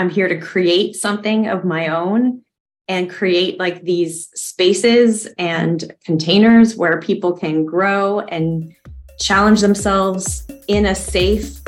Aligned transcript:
I'm 0.00 0.08
here 0.08 0.28
to 0.28 0.40
create 0.40 0.96
something 0.96 1.46
of 1.46 1.62
my 1.62 1.88
own 1.88 2.40
and 2.88 3.10
create 3.10 3.58
like 3.58 3.82
these 3.82 4.30
spaces 4.34 5.26
and 5.36 5.94
containers 6.06 6.74
where 6.74 6.98
people 7.02 7.36
can 7.36 7.66
grow 7.66 8.20
and 8.20 8.74
challenge 9.18 9.60
themselves 9.60 10.50
in 10.68 10.86
a 10.86 10.94
safe 10.94 11.62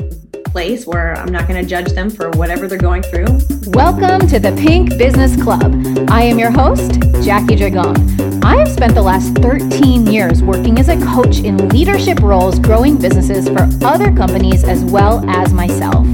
place 0.47 0.87
where 0.87 1.15
I'm 1.15 1.31
not 1.31 1.47
going 1.47 1.63
to 1.63 1.69
judge 1.69 1.93
them 1.93 2.09
for 2.09 2.31
whatever 2.31 2.67
they're 2.67 2.79
going 2.79 3.03
through. 3.03 3.39
Welcome 3.67 4.27
to 4.29 4.39
the 4.39 4.59
Pink 4.59 4.97
Business 4.97 5.37
Club. 5.43 5.71
I 6.09 6.23
am 6.23 6.39
your 6.39 6.51
host, 6.51 7.03
Jackie 7.23 7.57
Dragone. 7.57 8.43
I 8.43 8.57
have 8.57 8.73
spent 8.73 8.95
the 8.95 9.03
last 9.03 9.35
13 9.43 10.07
years 10.07 10.43
working 10.43 10.79
as 10.79 10.89
a 10.89 10.99
coach 11.05 11.41
in 11.41 11.69
leadership 11.69 12.21
roles, 12.21 12.59
growing 12.59 12.97
businesses 12.97 13.47
for 13.51 13.69
other 13.87 14.11
companies 14.11 14.65
as 14.65 14.83
well 14.85 15.23
as 15.29 15.53
myself. 15.53 16.07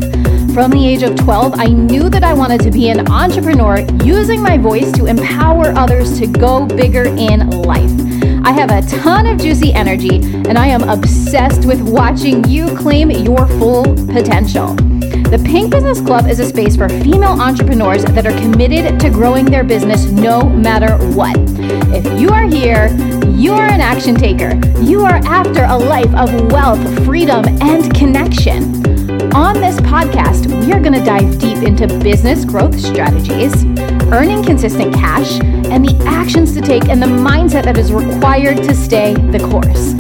From 0.55 0.71
the 0.73 0.85
age 0.85 1.03
of 1.03 1.15
12, 1.17 1.55
I 1.59 1.67
knew 1.67 2.09
that 2.09 2.25
I 2.25 2.33
wanted 2.33 2.61
to 2.63 2.71
be 2.71 2.89
an 2.89 3.09
entrepreneur 3.11 3.81
using 4.03 4.43
my 4.43 4.59
voice 4.59 4.91
to 4.93 5.07
empower 5.07 5.69
others 5.77 6.19
to 6.19 6.27
go 6.27 6.67
bigger 6.67 7.05
in 7.05 7.51
life. 7.63 7.93
I 8.45 8.53
have 8.53 8.71
a 8.71 8.83
ton 8.89 9.27
of 9.27 9.39
juicy 9.39 9.73
energy, 9.73 10.17
and 10.17 10.59
I 10.59 10.67
am 10.67 10.83
obsessed 10.89 11.65
with 11.65 11.81
watching 11.83 12.45
you 12.49 12.75
claim 12.77 13.11
your 13.11 13.47
full 13.47 13.85
potential. 14.07 14.75
The 15.29 15.41
Pink 15.45 15.71
Business 15.71 16.01
Club 16.01 16.27
is 16.27 16.41
a 16.41 16.47
space 16.47 16.75
for 16.75 16.89
female 16.89 17.41
entrepreneurs 17.41 18.05
that 18.07 18.27
are 18.27 18.39
committed 18.41 18.99
to 19.01 19.11
growing 19.11 19.45
their 19.45 19.65
business 19.65 20.07
no 20.07 20.49
matter 20.49 20.97
what. 21.15 21.37
If 21.95 22.21
you 22.21 22.31
are 22.31 22.47
here, 22.47 22.89
you 23.29 23.53
are 23.53 23.67
an 23.67 23.81
action 23.81 24.15
taker. 24.15 24.59
You 24.81 25.05
are 25.05 25.21
after 25.27 25.65
a 25.65 25.77
life 25.77 26.13
of 26.15 26.51
wealth, 26.51 27.05
freedom, 27.05 27.45
and 27.61 27.95
connection. 27.95 28.78
On 29.35 29.55
this 29.55 29.77
podcast, 29.81 30.47
we 30.65 30.73
are 30.73 30.81
going 30.81 30.95
to 30.95 31.05
dive 31.05 31.39
deep 31.39 31.59
into 31.59 31.87
business 31.99 32.45
growth 32.45 32.79
strategies, 32.79 33.65
earning 34.13 34.43
consistent 34.43 34.95
cash, 34.95 35.39
and 35.41 35.87
the 35.87 36.05
actions 36.07 36.53
to 36.55 36.61
take 36.61 36.89
and 36.89 37.01
the 37.01 37.07
mindset 37.07 37.65
that 37.65 37.77
is 37.77 37.93
required 37.93 38.57
to 38.59 38.75
stay 38.75 39.15
the 39.15 39.39
course. 39.51 39.93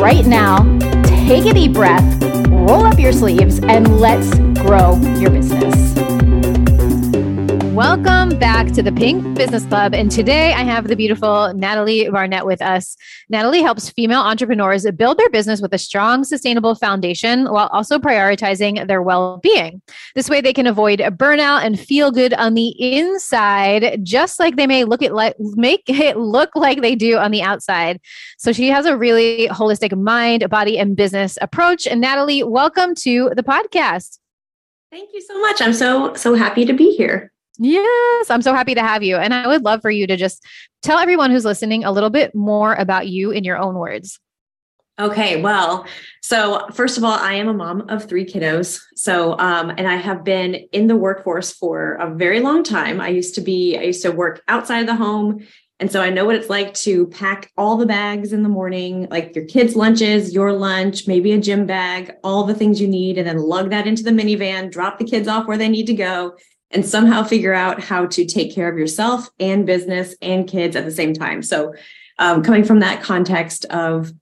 Right 0.00 0.26
now, 0.26 0.58
take 1.04 1.46
a 1.46 1.54
deep 1.54 1.72
breath, 1.72 2.22
roll 2.48 2.84
up 2.84 2.98
your 2.98 3.12
sleeves, 3.12 3.60
and 3.60 4.00
let's 4.00 4.34
grow 4.60 4.96
your 5.18 5.30
business. 5.30 6.21
Welcome 7.82 8.38
back 8.38 8.70
to 8.74 8.82
the 8.82 8.92
Pink 8.92 9.36
Business 9.36 9.66
Club. 9.66 9.92
And 9.92 10.08
today 10.08 10.52
I 10.52 10.62
have 10.62 10.86
the 10.86 10.94
beautiful 10.94 11.52
Natalie 11.52 12.08
Barnett 12.08 12.46
with 12.46 12.62
us. 12.62 12.96
Natalie 13.28 13.60
helps 13.60 13.90
female 13.90 14.20
entrepreneurs 14.20 14.88
build 14.92 15.18
their 15.18 15.28
business 15.30 15.60
with 15.60 15.74
a 15.74 15.78
strong, 15.78 16.22
sustainable 16.22 16.76
foundation 16.76 17.50
while 17.50 17.66
also 17.72 17.98
prioritizing 17.98 18.86
their 18.86 19.02
well 19.02 19.40
being. 19.42 19.82
This 20.14 20.30
way 20.30 20.40
they 20.40 20.52
can 20.52 20.68
avoid 20.68 21.00
a 21.00 21.10
burnout 21.10 21.64
and 21.64 21.78
feel 21.78 22.12
good 22.12 22.32
on 22.34 22.54
the 22.54 22.68
inside, 22.80 23.98
just 24.04 24.38
like 24.38 24.54
they 24.54 24.68
may 24.68 24.84
look 24.84 25.02
it 25.02 25.12
like 25.12 25.34
make 25.40 25.82
it 25.88 26.16
look 26.16 26.50
like 26.54 26.82
they 26.82 26.94
do 26.94 27.18
on 27.18 27.32
the 27.32 27.42
outside. 27.42 28.00
So 28.38 28.52
she 28.52 28.68
has 28.68 28.86
a 28.86 28.96
really 28.96 29.48
holistic 29.48 30.00
mind, 30.00 30.48
body, 30.48 30.78
and 30.78 30.94
business 30.94 31.36
approach. 31.40 31.88
And 31.88 32.00
Natalie, 32.00 32.44
welcome 32.44 32.94
to 33.02 33.32
the 33.34 33.42
podcast. 33.42 34.20
Thank 34.92 35.10
you 35.12 35.20
so 35.20 35.40
much. 35.40 35.60
I'm 35.60 35.72
so, 35.72 36.14
so 36.14 36.34
happy 36.34 36.64
to 36.64 36.72
be 36.72 36.94
here. 36.94 37.32
Yes, 37.62 38.28
I'm 38.28 38.42
so 38.42 38.52
happy 38.52 38.74
to 38.74 38.82
have 38.82 39.04
you. 39.04 39.16
And 39.16 39.32
I 39.32 39.46
would 39.46 39.62
love 39.62 39.82
for 39.82 39.90
you 39.90 40.06
to 40.08 40.16
just 40.16 40.44
tell 40.82 40.98
everyone 40.98 41.30
who's 41.30 41.44
listening 41.44 41.84
a 41.84 41.92
little 41.92 42.10
bit 42.10 42.34
more 42.34 42.74
about 42.74 43.06
you 43.06 43.30
in 43.30 43.44
your 43.44 43.56
own 43.56 43.76
words. 43.76 44.18
Okay, 45.00 45.40
well, 45.40 45.86
so 46.22 46.66
first 46.72 46.98
of 46.98 47.04
all, 47.04 47.12
I 47.14 47.34
am 47.34 47.48
a 47.48 47.54
mom 47.54 47.88
of 47.88 48.04
three 48.04 48.26
kiddos. 48.26 48.80
So, 48.94 49.38
um, 49.38 49.70
and 49.70 49.86
I 49.88 49.96
have 49.96 50.24
been 50.24 50.54
in 50.72 50.86
the 50.86 50.96
workforce 50.96 51.52
for 51.52 51.94
a 51.94 52.12
very 52.12 52.40
long 52.40 52.62
time. 52.62 53.00
I 53.00 53.08
used 53.08 53.36
to 53.36 53.40
be, 53.40 53.78
I 53.78 53.82
used 53.82 54.02
to 54.02 54.10
work 54.10 54.42
outside 54.48 54.80
of 54.80 54.86
the 54.86 54.96
home. 54.96 55.46
And 55.80 55.90
so 55.90 56.00
I 56.00 56.10
know 56.10 56.24
what 56.24 56.36
it's 56.36 56.50
like 56.50 56.74
to 56.74 57.06
pack 57.08 57.50
all 57.56 57.76
the 57.76 57.86
bags 57.86 58.32
in 58.32 58.42
the 58.42 58.48
morning, 58.48 59.08
like 59.10 59.34
your 59.34 59.46
kids' 59.46 59.74
lunches, 59.74 60.34
your 60.34 60.52
lunch, 60.52 61.08
maybe 61.08 61.32
a 61.32 61.40
gym 61.40 61.66
bag, 61.66 62.12
all 62.22 62.44
the 62.44 62.54
things 62.54 62.80
you 62.80 62.86
need, 62.86 63.18
and 63.18 63.26
then 63.26 63.38
lug 63.38 63.70
that 63.70 63.86
into 63.86 64.02
the 64.02 64.10
minivan, 64.10 64.70
drop 64.70 64.98
the 64.98 65.04
kids 65.04 65.26
off 65.26 65.48
where 65.48 65.56
they 65.56 65.68
need 65.68 65.86
to 65.86 65.94
go, 65.94 66.36
and 66.72 66.86
somehow 66.86 67.22
figure 67.22 67.54
out 67.54 67.80
how 67.80 68.06
to 68.06 68.24
take 68.24 68.54
care 68.54 68.70
of 68.70 68.78
yourself 68.78 69.28
and 69.38 69.66
business 69.66 70.14
and 70.22 70.48
kids 70.48 70.76
at 70.76 70.84
the 70.84 70.90
same 70.90 71.12
time. 71.12 71.42
So, 71.42 71.74
um, 72.18 72.42
coming 72.42 72.64
from 72.64 72.80
that 72.80 73.02
context 73.02 73.64
of 73.66 74.12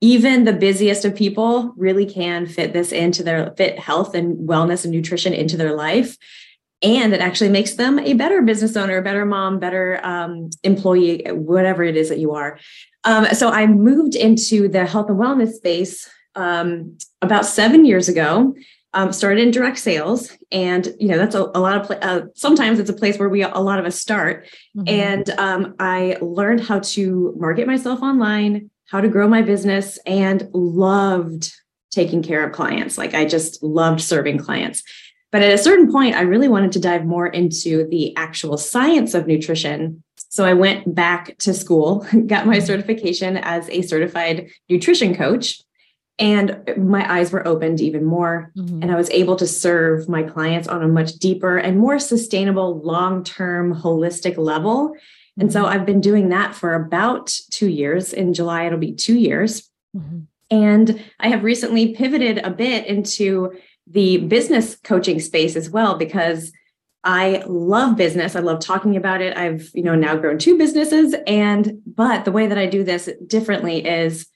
even 0.00 0.44
the 0.44 0.52
busiest 0.52 1.04
of 1.04 1.14
people 1.14 1.74
really 1.76 2.06
can 2.06 2.46
fit 2.46 2.72
this 2.72 2.90
into 2.90 3.22
their 3.22 3.52
fit 3.56 3.78
health 3.78 4.14
and 4.14 4.48
wellness 4.48 4.84
and 4.84 4.92
nutrition 4.92 5.34
into 5.34 5.56
their 5.56 5.74
life. 5.74 6.16
And 6.82 7.12
it 7.12 7.20
actually 7.20 7.50
makes 7.50 7.74
them 7.74 7.98
a 7.98 8.14
better 8.14 8.40
business 8.40 8.76
owner, 8.76 8.96
a 8.96 9.02
better 9.02 9.26
mom, 9.26 9.58
better 9.58 10.00
um, 10.02 10.48
employee, 10.62 11.24
whatever 11.28 11.84
it 11.84 11.96
is 11.96 12.08
that 12.08 12.18
you 12.18 12.32
are. 12.32 12.58
Um, 13.04 13.26
so 13.34 13.50
I 13.50 13.66
moved 13.66 14.14
into 14.14 14.68
the 14.68 14.86
health 14.86 15.10
and 15.10 15.18
wellness 15.18 15.52
space 15.52 16.08
um, 16.34 16.96
about 17.20 17.44
seven 17.44 17.84
years 17.84 18.08
ago 18.08 18.54
um, 18.92 19.12
started 19.12 19.42
in 19.42 19.50
direct 19.50 19.78
sales. 19.78 20.36
And 20.50 20.94
you 20.98 21.08
know 21.08 21.18
that's 21.18 21.34
a, 21.34 21.42
a 21.54 21.60
lot 21.60 21.80
of 21.80 21.86
pla- 21.86 21.96
uh, 21.96 22.22
sometimes 22.34 22.78
it's 22.78 22.90
a 22.90 22.94
place 22.94 23.18
where 23.18 23.28
we 23.28 23.42
a 23.42 23.58
lot 23.58 23.78
of 23.78 23.84
us 23.84 24.00
start. 24.00 24.48
Mm-hmm. 24.76 24.88
and 24.88 25.30
um, 25.30 25.74
i 25.80 26.16
learned 26.20 26.60
how 26.60 26.78
to 26.78 27.34
market 27.36 27.66
myself 27.66 28.02
online 28.02 28.70
how 28.86 29.00
to 29.00 29.08
grow 29.08 29.26
my 29.26 29.42
business 29.42 29.98
and 30.06 30.48
loved 30.52 31.52
taking 31.90 32.22
care 32.22 32.46
of 32.46 32.52
clients. 32.52 32.96
Like 32.96 33.14
i 33.14 33.24
just 33.24 33.62
loved 33.62 34.00
serving 34.00 34.38
clients. 34.38 34.82
But 35.32 35.42
at 35.42 35.52
a 35.52 35.58
certain 35.58 35.90
point 35.90 36.16
i 36.16 36.22
really 36.22 36.48
wanted 36.48 36.72
to 36.72 36.80
dive 36.80 37.04
more 37.04 37.26
into 37.26 37.88
the 37.88 38.16
actual 38.16 38.56
science 38.56 39.14
of 39.14 39.26
nutrition. 39.26 40.02
So 40.28 40.44
i 40.44 40.52
went 40.52 40.94
back 40.94 41.36
to 41.38 41.54
school 41.54 42.06
got 42.26 42.46
my 42.46 42.58
certification 42.58 43.36
as 43.36 43.68
a 43.70 43.82
certified 43.82 44.50
nutrition 44.68 45.14
coach 45.14 45.60
and 46.20 46.62
my 46.76 47.10
eyes 47.10 47.32
were 47.32 47.46
opened 47.48 47.80
even 47.80 48.04
more 48.04 48.52
mm-hmm. 48.56 48.82
and 48.82 48.92
i 48.92 48.94
was 48.94 49.10
able 49.10 49.34
to 49.34 49.46
serve 49.46 50.08
my 50.08 50.22
clients 50.22 50.68
on 50.68 50.82
a 50.82 50.88
much 50.88 51.14
deeper 51.14 51.56
and 51.56 51.78
more 51.78 51.98
sustainable 51.98 52.80
long-term 52.82 53.74
holistic 53.74 54.36
level 54.36 54.90
mm-hmm. 54.90 55.40
and 55.40 55.52
so 55.52 55.62
mm-hmm. 55.62 55.72
i've 55.72 55.86
been 55.86 56.00
doing 56.00 56.28
that 56.28 56.54
for 56.54 56.74
about 56.74 57.34
two 57.50 57.68
years 57.68 58.12
in 58.12 58.34
july 58.34 58.66
it'll 58.66 58.78
be 58.78 58.92
two 58.92 59.18
years 59.18 59.68
mm-hmm. 59.96 60.20
and 60.50 61.02
i 61.18 61.28
have 61.28 61.42
recently 61.42 61.94
pivoted 61.94 62.38
a 62.38 62.50
bit 62.50 62.86
into 62.86 63.52
the 63.86 64.18
business 64.18 64.76
coaching 64.76 65.18
space 65.18 65.56
as 65.56 65.68
well 65.68 65.96
because 65.96 66.52
I 67.02 67.42
love 67.46 67.96
business. 67.96 68.36
I 68.36 68.40
love 68.40 68.60
talking 68.60 68.94
about 68.94 69.22
it. 69.22 69.36
I've, 69.36 69.70
you 69.72 69.82
know, 69.82 69.94
now 69.94 70.16
grown 70.16 70.38
two 70.38 70.58
businesses 70.58 71.14
and 71.26 71.80
but 71.86 72.24
the 72.24 72.32
way 72.32 72.46
that 72.46 72.58
I 72.58 72.66
do 72.66 72.84
this 72.84 73.08
differently 73.26 73.86
is 73.86 74.26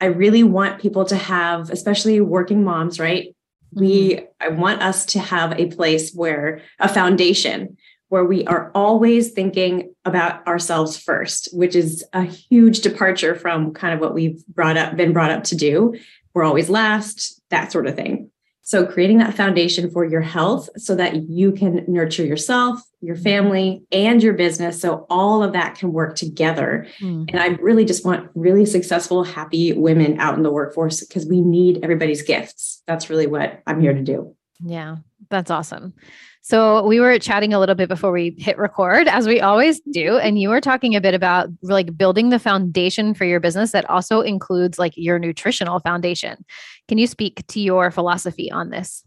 I 0.00 0.06
really 0.06 0.42
want 0.42 0.80
people 0.80 1.04
to 1.06 1.16
have, 1.16 1.70
especially 1.70 2.20
working 2.20 2.64
moms, 2.64 3.00
right? 3.00 3.34
Mm-hmm. 3.74 3.80
We, 3.80 4.20
I 4.40 4.48
want 4.48 4.82
us 4.82 5.04
to 5.06 5.18
have 5.18 5.58
a 5.58 5.66
place 5.66 6.12
where 6.12 6.62
a 6.78 6.88
foundation 6.88 7.76
where 8.08 8.24
we 8.24 8.46
are 8.46 8.70
always 8.74 9.32
thinking 9.32 9.94
about 10.04 10.46
ourselves 10.46 10.96
first, 10.96 11.48
which 11.52 11.76
is 11.76 12.04
a 12.12 12.22
huge 12.22 12.80
departure 12.80 13.34
from 13.34 13.74
kind 13.74 13.92
of 13.92 14.00
what 14.00 14.14
we've 14.14 14.44
brought 14.46 14.76
up, 14.76 14.96
been 14.96 15.12
brought 15.12 15.30
up 15.30 15.44
to 15.44 15.56
do. 15.56 15.94
We're 16.32 16.44
always 16.44 16.70
last, 16.70 17.40
that 17.50 17.70
sort 17.70 17.86
of 17.86 17.96
thing. 17.96 18.30
So, 18.62 18.86
creating 18.86 19.18
that 19.18 19.34
foundation 19.34 19.90
for 19.90 20.04
your 20.04 20.20
health 20.20 20.68
so 20.76 20.94
that 20.94 21.28
you 21.28 21.52
can 21.52 21.84
nurture 21.88 22.24
yourself, 22.24 22.80
your 23.00 23.16
family, 23.16 23.82
and 23.92 24.22
your 24.22 24.34
business. 24.34 24.80
So, 24.80 25.06
all 25.08 25.42
of 25.42 25.52
that 25.52 25.76
can 25.76 25.92
work 25.92 26.16
together. 26.16 26.86
Mm. 27.00 27.30
And 27.30 27.40
I 27.40 27.48
really 27.60 27.84
just 27.84 28.04
want 28.04 28.28
really 28.34 28.66
successful, 28.66 29.24
happy 29.24 29.72
women 29.72 30.18
out 30.18 30.36
in 30.36 30.42
the 30.42 30.50
workforce 30.50 31.04
because 31.04 31.26
we 31.26 31.40
need 31.40 31.80
everybody's 31.82 32.22
gifts. 32.22 32.82
That's 32.86 33.08
really 33.08 33.26
what 33.26 33.62
I'm 33.66 33.80
here 33.80 33.94
to 33.94 34.02
do. 34.02 34.34
Yeah, 34.60 34.96
that's 35.30 35.50
awesome. 35.50 35.94
So 36.42 36.86
we 36.86 36.98
were 36.98 37.18
chatting 37.18 37.52
a 37.52 37.60
little 37.60 37.74
bit 37.74 37.90
before 37.90 38.10
we 38.10 38.34
hit 38.38 38.56
record, 38.56 39.06
as 39.06 39.26
we 39.26 39.40
always 39.40 39.80
do, 39.92 40.16
and 40.16 40.38
you 40.38 40.48
were 40.48 40.62
talking 40.62 40.96
a 40.96 41.00
bit 41.00 41.12
about 41.12 41.50
like 41.62 41.96
building 41.96 42.30
the 42.30 42.38
foundation 42.38 43.12
for 43.12 43.26
your 43.26 43.38
business 43.38 43.72
that 43.72 43.88
also 43.90 44.22
includes 44.22 44.78
like 44.78 44.94
your 44.96 45.18
nutritional 45.18 45.78
foundation. 45.80 46.44
Can 46.88 46.96
you 46.96 47.06
speak 47.06 47.46
to 47.48 47.60
your 47.60 47.90
philosophy 47.90 48.50
on 48.50 48.70
this? 48.70 49.04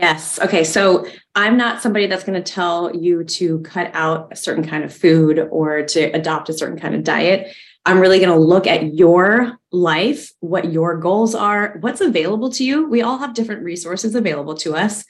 Yes. 0.00 0.38
Okay. 0.38 0.62
So 0.62 1.06
I'm 1.34 1.56
not 1.56 1.82
somebody 1.82 2.06
that's 2.06 2.22
going 2.22 2.40
to 2.40 2.52
tell 2.52 2.94
you 2.94 3.24
to 3.24 3.58
cut 3.60 3.90
out 3.94 4.28
a 4.30 4.36
certain 4.36 4.64
kind 4.64 4.84
of 4.84 4.94
food 4.94 5.48
or 5.50 5.82
to 5.82 6.04
adopt 6.12 6.48
a 6.48 6.52
certain 6.52 6.78
kind 6.78 6.94
of 6.94 7.02
diet. 7.02 7.52
I'm 7.84 7.98
really 7.98 8.20
going 8.20 8.30
to 8.30 8.36
look 8.36 8.68
at 8.68 8.94
your 8.94 9.58
life, 9.72 10.30
what 10.38 10.70
your 10.72 10.98
goals 10.98 11.34
are, 11.34 11.78
what's 11.80 12.00
available 12.00 12.50
to 12.50 12.64
you. 12.64 12.88
We 12.88 13.02
all 13.02 13.18
have 13.18 13.34
different 13.34 13.64
resources 13.64 14.14
available 14.14 14.54
to 14.58 14.76
us 14.76 15.04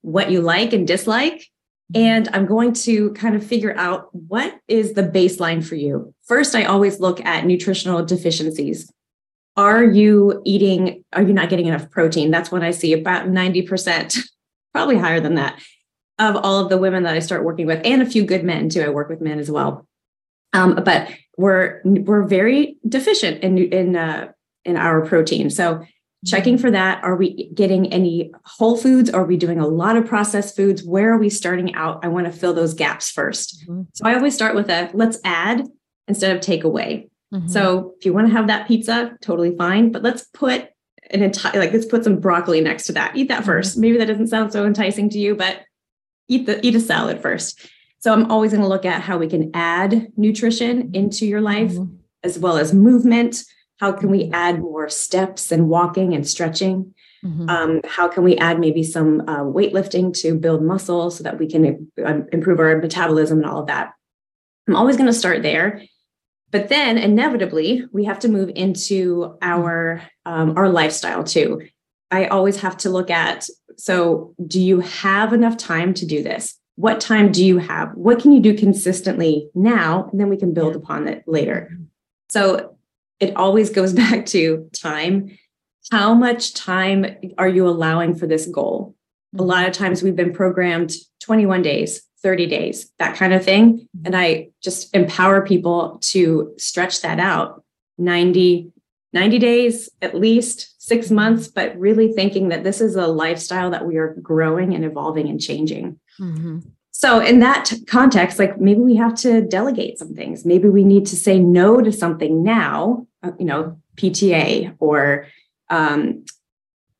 what 0.00 0.32
you 0.32 0.40
like 0.40 0.72
and 0.72 0.88
dislike. 0.88 1.46
And 1.94 2.28
I'm 2.32 2.46
going 2.46 2.72
to 2.72 3.12
kind 3.12 3.36
of 3.36 3.46
figure 3.46 3.76
out 3.76 4.08
what 4.12 4.58
is 4.66 4.94
the 4.94 5.04
baseline 5.04 5.64
for 5.64 5.76
you. 5.76 6.14
First, 6.24 6.56
I 6.56 6.64
always 6.64 6.98
look 6.98 7.24
at 7.24 7.46
nutritional 7.46 8.04
deficiencies. 8.04 8.90
Are 9.56 9.84
you 9.84 10.40
eating, 10.44 11.04
are 11.12 11.22
you 11.22 11.32
not 11.32 11.50
getting 11.50 11.66
enough 11.66 11.90
protein? 11.90 12.30
That's 12.30 12.50
when 12.50 12.62
I 12.62 12.70
see 12.70 12.92
about 12.92 13.26
90%, 13.26 14.18
probably 14.72 14.96
higher 14.96 15.20
than 15.20 15.34
that, 15.34 15.60
of 16.18 16.36
all 16.36 16.60
of 16.60 16.70
the 16.70 16.78
women 16.78 17.02
that 17.02 17.14
I 17.14 17.18
start 17.18 17.44
working 17.44 17.66
with, 17.66 17.80
and 17.84 18.00
a 18.00 18.06
few 18.06 18.24
good 18.24 18.44
men 18.44 18.68
too. 18.68 18.82
I 18.82 18.88
work 18.88 19.08
with 19.08 19.20
men 19.20 19.38
as 19.38 19.50
well. 19.50 19.86
Um, 20.54 20.80
but 20.84 21.10
we're 21.38 21.80
we're 21.84 22.24
very 22.24 22.76
deficient 22.86 23.42
in 23.42 23.56
in 23.56 23.96
uh, 23.96 24.32
in 24.64 24.76
our 24.76 25.04
protein. 25.04 25.50
So 25.50 25.82
checking 26.26 26.58
for 26.58 26.70
that. 26.70 27.02
Are 27.02 27.16
we 27.16 27.50
getting 27.54 27.92
any 27.92 28.32
whole 28.44 28.76
foods? 28.76 29.10
Are 29.10 29.24
we 29.24 29.36
doing 29.36 29.58
a 29.58 29.66
lot 29.66 29.96
of 29.96 30.06
processed 30.06 30.56
foods? 30.56 30.84
Where 30.84 31.12
are 31.12 31.18
we 31.18 31.30
starting 31.30 31.74
out? 31.74 32.04
I 32.04 32.08
want 32.08 32.26
to 32.26 32.32
fill 32.32 32.54
those 32.54 32.74
gaps 32.74 33.12
1st 33.12 33.64
mm-hmm. 33.64 33.82
So 33.94 34.04
I 34.04 34.14
always 34.14 34.34
start 34.34 34.54
with 34.54 34.68
a 34.68 34.90
let's 34.94 35.18
add 35.24 35.66
instead 36.08 36.34
of 36.34 36.42
take 36.42 36.64
away. 36.64 37.08
Mm-hmm. 37.32 37.48
So 37.48 37.94
if 37.98 38.04
you 38.04 38.12
want 38.12 38.26
to 38.28 38.32
have 38.32 38.46
that 38.48 38.68
pizza, 38.68 39.16
totally 39.22 39.56
fine. 39.56 39.90
But 39.90 40.02
let's 40.02 40.24
put 40.34 40.68
an 41.10 41.22
entire 41.22 41.58
like 41.58 41.72
let's 41.72 41.86
put 41.86 42.04
some 42.04 42.20
broccoli 42.20 42.60
next 42.60 42.86
to 42.86 42.92
that. 42.92 43.16
Eat 43.16 43.28
that 43.28 43.44
1st 43.44 43.72
mm-hmm. 43.72 43.80
Maybe 43.80 43.98
that 43.98 44.06
doesn't 44.06 44.28
sound 44.28 44.52
so 44.52 44.66
enticing 44.66 45.08
to 45.10 45.18
you, 45.18 45.34
but 45.34 45.60
eat 46.28 46.46
the 46.46 46.64
eat 46.64 46.74
a 46.74 46.80
salad 46.80 47.20
first. 47.20 47.68
So 47.98 48.12
I'm 48.12 48.30
always 48.30 48.50
going 48.50 48.62
to 48.62 48.68
look 48.68 48.84
at 48.84 49.00
how 49.00 49.18
we 49.18 49.28
can 49.28 49.50
add 49.54 50.08
nutrition 50.16 50.90
into 50.92 51.24
your 51.24 51.40
life 51.40 51.72
mm-hmm. 51.72 51.94
as 52.24 52.38
well 52.38 52.56
as 52.56 52.74
movement. 52.74 53.44
How 53.78 53.92
can 53.92 54.10
we 54.10 54.30
add 54.32 54.60
more 54.60 54.88
steps 54.88 55.52
and 55.52 55.68
walking 55.68 56.14
and 56.14 56.28
stretching? 56.28 56.94
Mm-hmm. 57.24 57.48
Um, 57.48 57.80
how 57.84 58.08
can 58.08 58.24
we 58.24 58.36
add 58.36 58.58
maybe 58.58 58.82
some 58.82 59.20
uh, 59.28 59.40
weightlifting 59.40 60.12
to 60.22 60.36
build 60.36 60.62
muscle 60.62 61.10
so 61.10 61.22
that 61.22 61.38
we 61.38 61.46
can 61.46 61.88
uh, 62.04 62.20
improve 62.32 62.58
our 62.58 62.76
metabolism 62.78 63.38
and 63.38 63.46
all 63.46 63.60
of 63.60 63.68
that? 63.68 63.92
I'm 64.68 64.76
always 64.76 64.96
going 64.96 65.06
to 65.06 65.12
start 65.12 65.42
there. 65.42 65.82
But 66.52 66.68
then 66.68 66.98
inevitably, 66.98 67.86
we 67.92 68.04
have 68.04 68.20
to 68.20 68.28
move 68.28 68.50
into 68.54 69.36
our 69.42 70.02
um, 70.24 70.56
our 70.56 70.68
lifestyle 70.68 71.24
too. 71.24 71.62
I 72.10 72.26
always 72.26 72.60
have 72.60 72.76
to 72.78 72.90
look 72.90 73.10
at 73.10 73.48
so 73.76 74.34
do 74.46 74.60
you 74.60 74.80
have 74.80 75.32
enough 75.32 75.56
time 75.56 75.94
to 75.94 76.06
do 76.06 76.22
this? 76.22 76.58
What 76.76 77.00
time 77.00 77.32
do 77.32 77.44
you 77.44 77.58
have? 77.58 77.92
What 77.94 78.20
can 78.20 78.32
you 78.32 78.40
do 78.40 78.54
consistently 78.56 79.48
now? 79.54 80.08
And 80.10 80.20
then 80.20 80.28
we 80.28 80.36
can 80.36 80.54
build 80.54 80.76
upon 80.76 81.08
it 81.08 81.24
later. 81.26 81.76
So 82.28 82.76
it 83.18 83.34
always 83.36 83.70
goes 83.70 83.92
back 84.04 84.26
to 84.26 84.68
time. 84.72 85.38
How 85.90 86.14
much 86.14 86.54
time 86.54 87.06
are 87.38 87.48
you 87.48 87.66
allowing 87.66 88.14
for 88.14 88.26
this 88.26 88.46
goal? 88.46 88.94
A 89.38 89.42
lot 89.42 89.66
of 89.66 89.72
times 89.72 90.02
we've 90.02 90.14
been 90.14 90.32
programmed 90.32 90.92
21 91.20 91.62
days, 91.62 92.02
30 92.22 92.46
days, 92.46 92.92
that 92.98 93.16
kind 93.16 93.32
of 93.32 93.44
thing. 93.44 93.78
Mm-hmm. 93.78 94.06
And 94.06 94.16
I 94.16 94.50
just 94.62 94.94
empower 94.94 95.44
people 95.44 95.98
to 96.02 96.54
stretch 96.58 97.02
that 97.02 97.18
out 97.18 97.64
90, 97.98 98.72
90 99.12 99.38
days 99.38 99.90
at 100.00 100.14
least, 100.14 100.72
six 100.82 101.10
months, 101.12 101.46
but 101.46 101.78
really 101.78 102.12
thinking 102.12 102.48
that 102.48 102.64
this 102.64 102.80
is 102.80 102.96
a 102.96 103.06
lifestyle 103.06 103.70
that 103.70 103.86
we 103.86 103.96
are 103.96 104.14
growing 104.20 104.74
and 104.74 104.84
evolving 104.84 105.28
and 105.28 105.40
changing. 105.40 105.98
Mm-hmm. 106.20 106.58
So, 106.90 107.20
in 107.20 107.38
that 107.40 107.72
context, 107.86 108.38
like 108.38 108.60
maybe 108.60 108.80
we 108.80 108.96
have 108.96 109.14
to 109.16 109.42
delegate 109.42 109.98
some 109.98 110.14
things. 110.14 110.44
Maybe 110.44 110.68
we 110.68 110.84
need 110.84 111.06
to 111.06 111.16
say 111.16 111.38
no 111.38 111.80
to 111.80 111.90
something 111.90 112.42
now, 112.42 113.06
uh, 113.22 113.32
you 113.38 113.46
know, 113.46 113.80
PTA 113.96 114.76
or 114.78 115.26
um, 115.70 116.24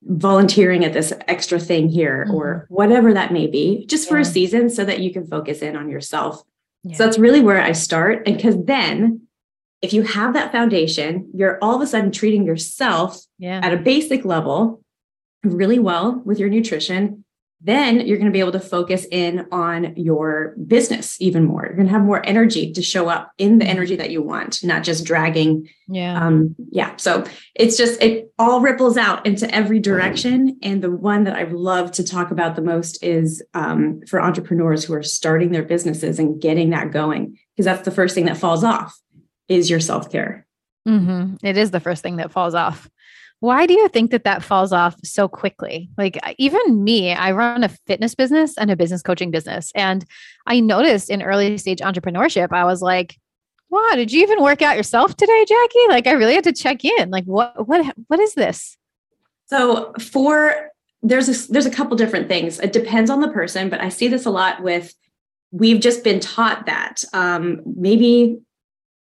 volunteering 0.04 0.84
at 0.84 0.93
this 0.93 1.12
extra 1.28 1.58
thing 1.58 1.88
here 1.88 2.25
mm-hmm. 2.26 2.34
or 2.34 2.66
whatever 2.69 3.14
that 3.14 3.32
may 3.32 3.46
be, 3.46 3.87
just 3.87 4.06
yeah. 4.06 4.10
for 4.10 4.19
a 4.19 4.25
season 4.25 4.69
so 4.69 4.84
that 4.84 5.00
you 5.00 5.12
can 5.12 5.26
focus 5.26 5.62
in 5.62 5.76
on 5.76 5.88
yourself. 5.88 6.43
Yeah. 6.84 6.96
So, 6.96 7.04
that's 7.04 7.19
really 7.19 7.40
where 7.40 7.60
I 7.60 7.72
start. 7.72 8.26
And 8.26 8.37
because 8.37 8.56
then 8.64 9.22
if 9.82 9.93
you 9.93 10.02
have 10.02 10.34
that 10.34 10.52
foundation, 10.52 11.31
you're 11.34 11.58
all 11.60 11.75
of 11.75 11.82
a 11.82 11.87
sudden 11.87 12.12
treating 12.12 12.44
yourself 12.44 13.20
yeah. 13.38 13.60
at 13.62 13.72
a 13.72 13.76
basic 13.76 14.25
level 14.25 14.82
really 15.43 15.78
well 15.78 16.22
with 16.25 16.38
your 16.38 16.48
nutrition. 16.48 17.21
Then 17.64 18.00
you're 18.00 18.19
going 18.19 18.26
to 18.26 18.32
be 18.32 18.41
able 18.41 18.53
to 18.53 18.61
focus 18.61 19.06
in 19.12 19.47
on 19.53 19.94
your 19.97 20.55
business 20.67 21.17
even 21.20 21.44
more. 21.44 21.64
You're 21.64 21.76
going 21.76 21.87
to 21.87 21.93
have 21.93 22.03
more 22.03 22.26
energy 22.26 22.73
to 22.73 22.82
show 22.82 23.09
up 23.09 23.31
in 23.38 23.59
the 23.59 23.67
energy 23.67 23.94
that 23.97 24.11
you 24.11 24.20
want, 24.20 24.64
not 24.64 24.82
just 24.82 25.05
dragging. 25.05 25.69
Yeah. 25.87 26.20
Um, 26.20 26.56
yeah. 26.70 26.97
So 26.97 27.25
it's 27.55 27.76
just, 27.76 28.03
it 28.03 28.32
all 28.37 28.61
ripples 28.61 28.97
out 28.97 29.25
into 29.26 29.49
every 29.55 29.79
direction. 29.79 30.59
And 30.62 30.82
the 30.82 30.91
one 30.91 31.23
that 31.25 31.37
I 31.37 31.44
love 31.44 31.93
to 31.93 32.05
talk 32.05 32.32
about 32.32 32.56
the 32.56 32.62
most 32.62 33.03
is 33.03 33.43
um, 33.55 34.00
for 34.08 34.20
entrepreneurs 34.20 34.85
who 34.85 34.94
are 34.94 35.03
starting 35.03 35.53
their 35.53 35.62
businesses 35.62 36.19
and 36.19 36.41
getting 36.41 36.70
that 36.70 36.91
going, 36.91 37.38
because 37.55 37.67
that's 37.67 37.85
the 37.85 37.93
first 37.93 38.17
thing 38.17 38.25
that 38.25 38.38
falls 38.38 38.65
off 38.65 38.99
is 39.49 39.70
your 39.70 39.81
self 39.81 40.11
care. 40.11 40.47
Mm-hmm. 40.88 41.47
It 41.47 41.56
is 41.56 41.70
the 41.70 41.81
first 41.81 42.03
thing 42.03 42.17
that 42.17 42.32
falls 42.32 42.55
off. 42.55 42.91
Why 43.43 43.67
do 43.67 43.75
you 43.75 43.89
think 43.89 44.12
that 44.12 44.23
that 44.23 44.44
falls 44.44 44.73
off 44.73 44.94
so 45.03 45.27
quickly? 45.27 45.91
Like, 45.99 46.17
even 46.39 46.85
me, 46.85 47.12
I 47.12 47.33
run 47.33 47.65
a 47.65 47.69
fitness 47.69 48.15
business 48.15 48.56
and 48.56 48.71
a 48.71 48.77
business 48.77 49.03
coaching 49.03 49.33
business. 49.33 49.73
And 49.75 50.05
I 50.47 50.61
noticed 50.61 51.11
in 51.11 51.23
early 51.23 51.59
stage 51.59 51.81
entrepreneurship, 51.81 52.53
I 52.53 52.62
was 52.65 52.83
like, 52.83 53.19
wow, 53.69 53.91
did 53.97 54.12
you 54.12 54.23
even 54.23 54.41
work 54.41 54.62
out 54.62 54.77
yourself 54.77 55.17
today, 55.17 55.44
Jackie? 55.44 55.89
Like, 55.89 56.06
I 56.06 56.12
really 56.12 56.37
had 56.37 56.44
to 56.44 56.53
check 56.53 56.85
in. 56.85 57.11
Like, 57.11 57.25
what, 57.25 57.67
what, 57.67 57.85
what 58.06 58.21
is 58.21 58.35
this? 58.35 58.77
So, 59.47 59.93
for 59.99 60.71
there's 61.03 61.29
a, 61.29 61.53
there's 61.53 61.67
a 61.67 61.71
couple 61.71 61.97
different 61.97 62.29
things. 62.29 62.61
It 62.61 62.73
depends 62.73 63.11
on 63.11 63.21
the 63.21 63.29
person, 63.29 63.69
but 63.69 63.81
I 63.81 63.89
see 63.89 64.06
this 64.06 64.25
a 64.25 64.31
lot 64.31 64.62
with 64.62 64.94
we've 65.50 65.81
just 65.81 66.05
been 66.05 66.21
taught 66.21 66.67
that 66.67 67.03
um, 67.12 67.61
maybe 67.67 68.39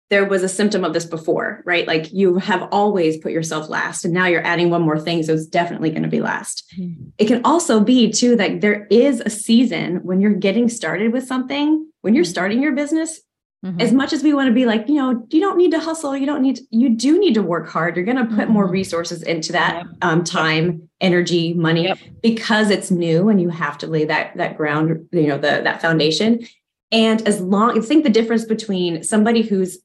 there 0.10 0.26
was 0.26 0.44
a 0.44 0.50
symptom 0.50 0.84
of 0.84 0.94
this 0.94 1.06
before, 1.06 1.64
right? 1.66 1.88
Like 1.88 2.14
you 2.14 2.38
have 2.38 2.68
always 2.72 3.18
put 3.18 3.32
yourself 3.32 3.70
last, 3.70 4.06
and 4.06 4.14
now 4.14 4.28
you're 4.28 4.46
adding 4.46 4.70
one 4.70 4.82
more 4.82 5.00
thing. 5.00 5.24
So 5.24 5.34
it's 5.34 5.48
definitely 5.48 5.90
going 5.90 6.04
to 6.04 6.10
be 6.10 6.22
last. 6.22 6.72
Mm-hmm. 6.78 7.10
It 7.18 7.26
can 7.26 7.42
also 7.44 7.80
be, 7.80 8.12
too, 8.12 8.36
that 8.36 8.62
there 8.62 8.86
is 8.92 9.22
a 9.22 9.30
season 9.30 9.98
when 10.04 10.22
you're 10.22 10.34
getting 10.34 10.70
started 10.70 11.14
with 11.14 11.26
something, 11.26 11.90
when 12.02 12.14
you're 12.14 12.26
mm-hmm. 12.26 12.30
starting 12.30 12.62
your 12.62 12.74
business. 12.74 13.22
Mm-hmm. 13.66 13.80
As 13.80 13.94
much 13.94 14.12
as 14.12 14.24
we 14.24 14.34
want 14.34 14.50
to 14.50 14.54
be 14.54 14.66
like, 14.66 14.90
you 14.90 14.96
know, 14.96 15.26
you 15.30 15.40
don't 15.40 15.58
need 15.58 15.72
to 15.72 15.80
hustle, 15.80 16.18
you 16.18 16.26
don't 16.26 16.42
need, 16.42 16.58
to, 16.58 16.64
you 16.70 16.90
do 16.90 17.18
need 17.18 17.34
to 17.36 17.42
work 17.42 17.70
hard. 17.70 17.96
You're 17.96 18.04
going 18.04 18.18
to 18.18 18.36
put 18.36 18.50
more 18.50 18.66
mm-hmm. 18.66 18.74
resources 18.74 19.24
into 19.24 19.54
that 19.54 19.86
yep. 19.86 19.86
um, 20.02 20.24
time, 20.26 20.90
energy, 21.00 21.54
money, 21.54 21.86
yep. 21.86 21.98
because 22.22 22.70
it's 22.70 22.92
new 22.92 23.30
and 23.30 23.42
you 23.42 23.48
have 23.48 23.78
to 23.78 23.88
lay 23.88 24.04
that 24.04 24.36
that 24.36 24.58
ground, 24.58 25.08
you 25.14 25.28
know, 25.28 25.38
the 25.38 25.62
that 25.64 25.82
foundation. 25.82 26.46
And 26.92 27.26
as 27.26 27.40
long, 27.40 27.78
I 27.78 27.82
think 27.82 28.04
the 28.04 28.10
difference 28.10 28.44
between 28.44 29.02
somebody 29.02 29.42
who's 29.42 29.80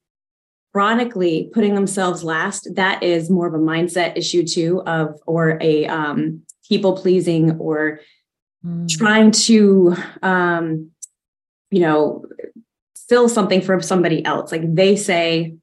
chronically 0.73 1.51
putting 1.53 1.75
themselves 1.75 2.23
last, 2.23 2.69
that 2.75 3.03
is 3.03 3.31
more 3.31 3.47
of 3.47 3.55
a 3.55 3.59
mindset 3.59 4.17
issue 4.17 4.45
too, 4.45 4.83
of 4.83 5.21
or 5.27 5.59
a 5.61 5.87
um, 5.87 6.43
people 6.69 6.97
pleasing 6.97 7.53
or 7.59 8.01
mm. 8.65 8.89
trying 8.89 9.31
to, 9.31 9.95
um, 10.23 10.91
you 11.71 11.81
know, 11.81 12.25
fill 13.09 13.29
something 13.29 13.61
for 13.61 13.81
somebody 13.81 14.25
else. 14.25 14.53
Like 14.53 14.75
they 14.75 14.97
say, 14.97 15.57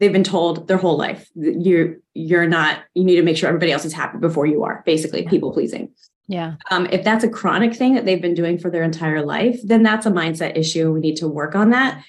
they've 0.00 0.12
been 0.12 0.24
told 0.24 0.68
their 0.68 0.76
whole 0.76 0.96
life 0.96 1.28
you're 1.34 1.96
you're 2.14 2.46
not 2.46 2.80
you 2.94 3.04
need 3.04 3.16
to 3.16 3.22
make 3.22 3.36
sure 3.36 3.48
everybody 3.48 3.72
else 3.72 3.84
is 3.84 3.92
happy 3.92 4.18
before 4.18 4.46
you 4.46 4.64
are 4.64 4.82
basically 4.86 5.22
yeah. 5.22 5.30
people 5.30 5.52
pleasing 5.52 5.90
yeah 6.28 6.54
um, 6.70 6.86
if 6.90 7.04
that's 7.04 7.24
a 7.24 7.28
chronic 7.28 7.74
thing 7.74 7.94
that 7.94 8.04
they've 8.04 8.22
been 8.22 8.34
doing 8.34 8.58
for 8.58 8.70
their 8.70 8.82
entire 8.82 9.24
life 9.24 9.60
then 9.64 9.82
that's 9.82 10.06
a 10.06 10.10
mindset 10.10 10.56
issue 10.56 10.92
we 10.92 11.00
need 11.00 11.16
to 11.16 11.28
work 11.28 11.54
on 11.54 11.70
that 11.70 12.02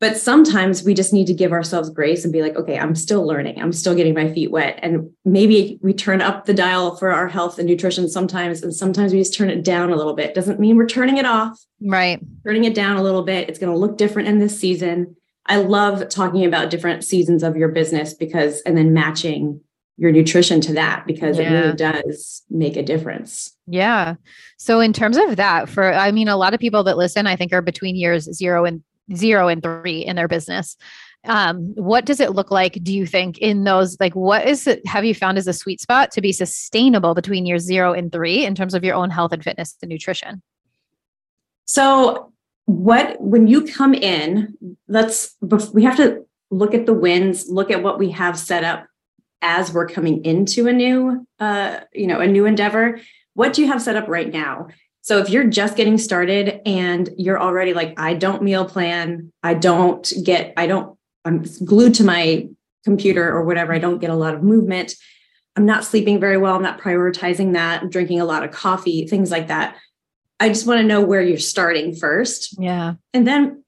but 0.00 0.16
sometimes 0.16 0.84
we 0.84 0.94
just 0.94 1.12
need 1.12 1.26
to 1.26 1.34
give 1.34 1.52
ourselves 1.52 1.90
grace 1.90 2.24
and 2.24 2.32
be 2.32 2.40
like, 2.40 2.54
okay, 2.54 2.78
I'm 2.78 2.94
still 2.94 3.26
learning. 3.26 3.60
I'm 3.60 3.72
still 3.72 3.96
getting 3.96 4.14
my 4.14 4.32
feet 4.32 4.50
wet. 4.50 4.78
And 4.80 5.10
maybe 5.24 5.78
we 5.82 5.92
turn 5.92 6.22
up 6.22 6.44
the 6.44 6.54
dial 6.54 6.94
for 6.96 7.10
our 7.10 7.26
health 7.26 7.58
and 7.58 7.66
nutrition 7.66 8.08
sometimes, 8.08 8.62
and 8.62 8.74
sometimes 8.74 9.12
we 9.12 9.18
just 9.18 9.34
turn 9.34 9.50
it 9.50 9.64
down 9.64 9.90
a 9.90 9.96
little 9.96 10.14
bit. 10.14 10.34
Doesn't 10.34 10.60
mean 10.60 10.76
we're 10.76 10.86
turning 10.86 11.16
it 11.16 11.26
off. 11.26 11.58
Right. 11.80 12.20
Turning 12.44 12.64
it 12.64 12.74
down 12.74 12.96
a 12.96 13.02
little 13.02 13.22
bit. 13.22 13.48
It's 13.48 13.58
going 13.58 13.72
to 13.72 13.78
look 13.78 13.96
different 13.96 14.28
in 14.28 14.38
this 14.38 14.58
season. 14.58 15.16
I 15.46 15.56
love 15.56 16.08
talking 16.08 16.44
about 16.44 16.70
different 16.70 17.04
seasons 17.04 17.42
of 17.42 17.56
your 17.56 17.68
business 17.68 18.14
because, 18.14 18.60
and 18.62 18.76
then 18.76 18.92
matching 18.92 19.60
your 19.96 20.12
nutrition 20.12 20.60
to 20.60 20.72
that 20.74 21.06
because 21.06 21.38
yeah. 21.38 21.44
it 21.44 21.60
really 21.60 21.76
does 21.76 22.42
make 22.48 22.76
a 22.76 22.82
difference. 22.82 23.56
Yeah. 23.66 24.14
So 24.56 24.78
in 24.78 24.92
terms 24.92 25.16
of 25.16 25.36
that, 25.36 25.68
for 25.68 25.92
I 25.92 26.12
mean, 26.12 26.28
a 26.28 26.36
lot 26.36 26.54
of 26.54 26.60
people 26.60 26.84
that 26.84 26.96
listen, 26.96 27.26
I 27.26 27.34
think 27.34 27.52
are 27.52 27.62
between 27.62 27.96
years 27.96 28.32
zero 28.32 28.64
and 28.64 28.82
zero 29.14 29.48
and 29.48 29.62
three 29.62 30.00
in 30.00 30.16
their 30.16 30.28
business. 30.28 30.76
Um, 31.24 31.74
what 31.74 32.04
does 32.04 32.20
it 32.20 32.32
look 32.32 32.50
like 32.50 32.78
do 32.82 32.94
you 32.94 33.04
think 33.04 33.38
in 33.38 33.64
those 33.64 33.96
like 33.98 34.14
what 34.14 34.46
is 34.46 34.66
it 34.66 34.86
have 34.86 35.04
you 35.04 35.14
found 35.14 35.36
as 35.36 35.48
a 35.48 35.52
sweet 35.52 35.80
spot 35.80 36.12
to 36.12 36.20
be 36.20 36.32
sustainable 36.32 37.14
between 37.14 37.44
year 37.44 37.58
zero 37.58 37.92
and 37.92 38.12
three 38.12 38.44
in 38.44 38.54
terms 38.54 38.72
of 38.72 38.84
your 38.84 38.94
own 38.94 39.10
health 39.10 39.32
and 39.32 39.42
fitness 39.42 39.76
and 39.82 39.88
nutrition? 39.88 40.42
So 41.64 42.32
what 42.66 43.20
when 43.20 43.48
you 43.48 43.64
come 43.64 43.94
in 43.94 44.56
let's 44.86 45.34
we 45.72 45.82
have 45.82 45.96
to 45.96 46.24
look 46.50 46.74
at 46.74 46.86
the 46.86 46.94
wins 46.94 47.48
look 47.48 47.70
at 47.70 47.82
what 47.82 47.98
we 47.98 48.10
have 48.10 48.38
set 48.38 48.62
up 48.62 48.86
as 49.42 49.72
we're 49.72 49.88
coming 49.88 50.24
into 50.24 50.68
a 50.68 50.72
new 50.72 51.26
uh 51.40 51.80
you 51.92 52.06
know 52.06 52.20
a 52.20 52.26
new 52.26 52.46
endeavor. 52.46 53.00
What 53.34 53.52
do 53.52 53.62
you 53.62 53.68
have 53.68 53.82
set 53.82 53.96
up 53.96 54.06
right 54.06 54.32
now 54.32 54.68
so 55.08 55.16
if 55.16 55.30
you're 55.30 55.44
just 55.44 55.74
getting 55.74 55.96
started 55.96 56.60
and 56.66 57.08
you're 57.16 57.40
already 57.40 57.72
like, 57.72 57.98
I 57.98 58.12
don't 58.12 58.42
meal 58.42 58.66
plan, 58.66 59.32
I 59.42 59.54
don't 59.54 60.06
get, 60.22 60.52
I 60.58 60.66
don't, 60.66 60.98
I'm 61.24 61.46
glued 61.64 61.94
to 61.94 62.04
my 62.04 62.46
computer 62.84 63.26
or 63.26 63.42
whatever, 63.42 63.72
I 63.72 63.78
don't 63.78 64.00
get 64.00 64.10
a 64.10 64.14
lot 64.14 64.34
of 64.34 64.42
movement. 64.42 64.96
I'm 65.56 65.64
not 65.64 65.86
sleeping 65.86 66.20
very 66.20 66.36
well. 66.36 66.54
I'm 66.54 66.62
not 66.62 66.78
prioritizing 66.78 67.54
that. 67.54 67.80
I'm 67.80 67.88
drinking 67.88 68.20
a 68.20 68.26
lot 68.26 68.44
of 68.44 68.50
coffee, 68.50 69.06
things 69.06 69.30
like 69.30 69.48
that. 69.48 69.76
I 70.40 70.50
just 70.50 70.66
want 70.66 70.80
to 70.80 70.86
know 70.86 71.00
where 71.00 71.22
you're 71.22 71.38
starting 71.38 71.96
first. 71.96 72.60
Yeah. 72.60 72.96
And 73.14 73.26
then 73.26 73.64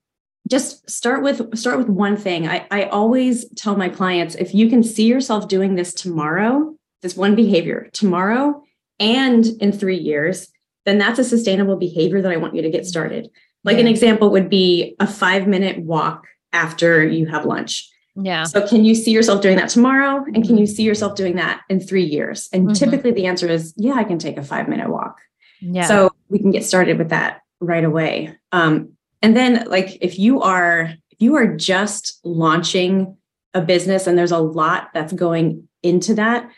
just 0.47 0.91
start 0.91 1.23
with 1.23 1.57
start 1.57 1.79
with 1.79 1.89
one 1.89 2.19
thing. 2.19 2.49
I, 2.49 2.67
I 2.71 2.83
always 2.85 3.49
tell 3.57 3.77
my 3.77 3.89
clients 3.89 4.35
if 4.35 4.55
you 4.55 4.69
can 4.69 4.83
see 4.83 5.07
yourself 5.07 5.49
doing 5.49 5.75
this 5.75 5.95
tomorrow, 5.95 6.77
this 7.01 7.17
one 7.17 7.35
behavior 7.35 7.89
tomorrow 7.95 8.63
and 8.99 9.47
in 9.63 9.73
three 9.73 9.97
years, 9.97 10.53
then 10.91 10.99
that's 10.99 11.21
a 11.21 11.25
sustainable 11.25 11.77
behavior 11.77 12.21
that 12.21 12.33
I 12.33 12.37
want 12.37 12.57
you 12.57 12.63
to 12.63 12.71
get 12.71 12.85
started. 12.85 13.31
Like 13.63 13.77
yeah. 13.77 13.83
an 13.83 13.87
example 13.87 14.31
would 14.31 14.51
be 14.51 14.97
a 14.99 15.07
five 15.07 15.47
minute 15.47 15.79
walk 15.79 16.27
after 16.53 17.07
you 17.07 17.27
have 17.27 17.45
lunch. 17.45 17.89
Yeah. 18.17 18.43
So 18.45 18.67
can 18.67 18.85
you 18.85 18.95
see 18.95 19.13
yourself 19.13 19.41
doing 19.41 19.57
that 19.57 19.69
tomorrow? 19.69 20.25
And 20.35 20.45
can 20.45 20.59
you 20.59 20.67
see 20.67 20.83
yourself 20.83 21.15
doing 21.15 21.37
that 21.37 21.61
in 21.69 21.81
three 21.81 22.05
years? 22.05 22.49
And 22.53 22.67
mm-hmm. 22.67 22.73
typically 22.75 23.13
the 23.13 23.27
answer 23.27 23.49
is, 23.49 23.73
yeah, 23.77 23.95
I 23.95 24.05
can 24.05 24.19
take 24.19 24.37
a 24.37 24.43
five 24.43 24.69
minute 24.69 24.91
walk. 24.91 25.21
Yeah. 25.61 25.87
So 25.87 26.11
we 26.29 26.39
can 26.39 26.51
get 26.51 26.65
started 26.65 26.99
with 26.99 27.11
that 27.11 27.43
right 27.61 27.85
away. 27.85 28.37
Um, 28.51 28.95
and 29.23 29.37
then 29.37 29.69
like 29.69 29.99
if 30.01 30.19
you 30.19 30.43
are 30.43 30.93
if 31.11 31.21
you 31.21 31.37
are 31.37 31.55
just 31.55 32.19
launching 32.25 33.17
a 33.55 33.61
business 33.61 34.07
and 34.07 34.19
there's 34.19 34.33
a 34.33 34.39
lot 34.39 34.91
that's 34.93 35.13
going 35.13 35.69
into 35.83 36.15
that, 36.15 36.51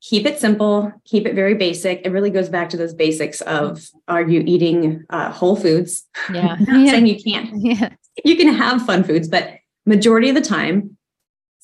keep 0.00 0.26
it 0.26 0.38
simple, 0.38 0.92
keep 1.04 1.26
it 1.26 1.34
very 1.34 1.54
basic. 1.54 2.02
It 2.04 2.10
really 2.10 2.30
goes 2.30 2.48
back 2.48 2.70
to 2.70 2.76
those 2.76 2.94
basics 2.94 3.40
of 3.42 3.88
are 4.06 4.22
you 4.22 4.42
eating 4.46 5.04
uh, 5.10 5.32
whole 5.32 5.56
foods? 5.56 6.06
Yeah. 6.32 6.56
not 6.60 6.84
yeah. 6.84 6.90
saying 6.92 7.06
you 7.06 7.22
can't. 7.22 7.50
Yeah. 7.58 7.90
You 8.24 8.36
can 8.36 8.52
have 8.54 8.84
fun 8.84 9.04
foods, 9.04 9.28
but 9.28 9.58
majority 9.86 10.28
of 10.28 10.34
the 10.34 10.40
time, 10.40 10.96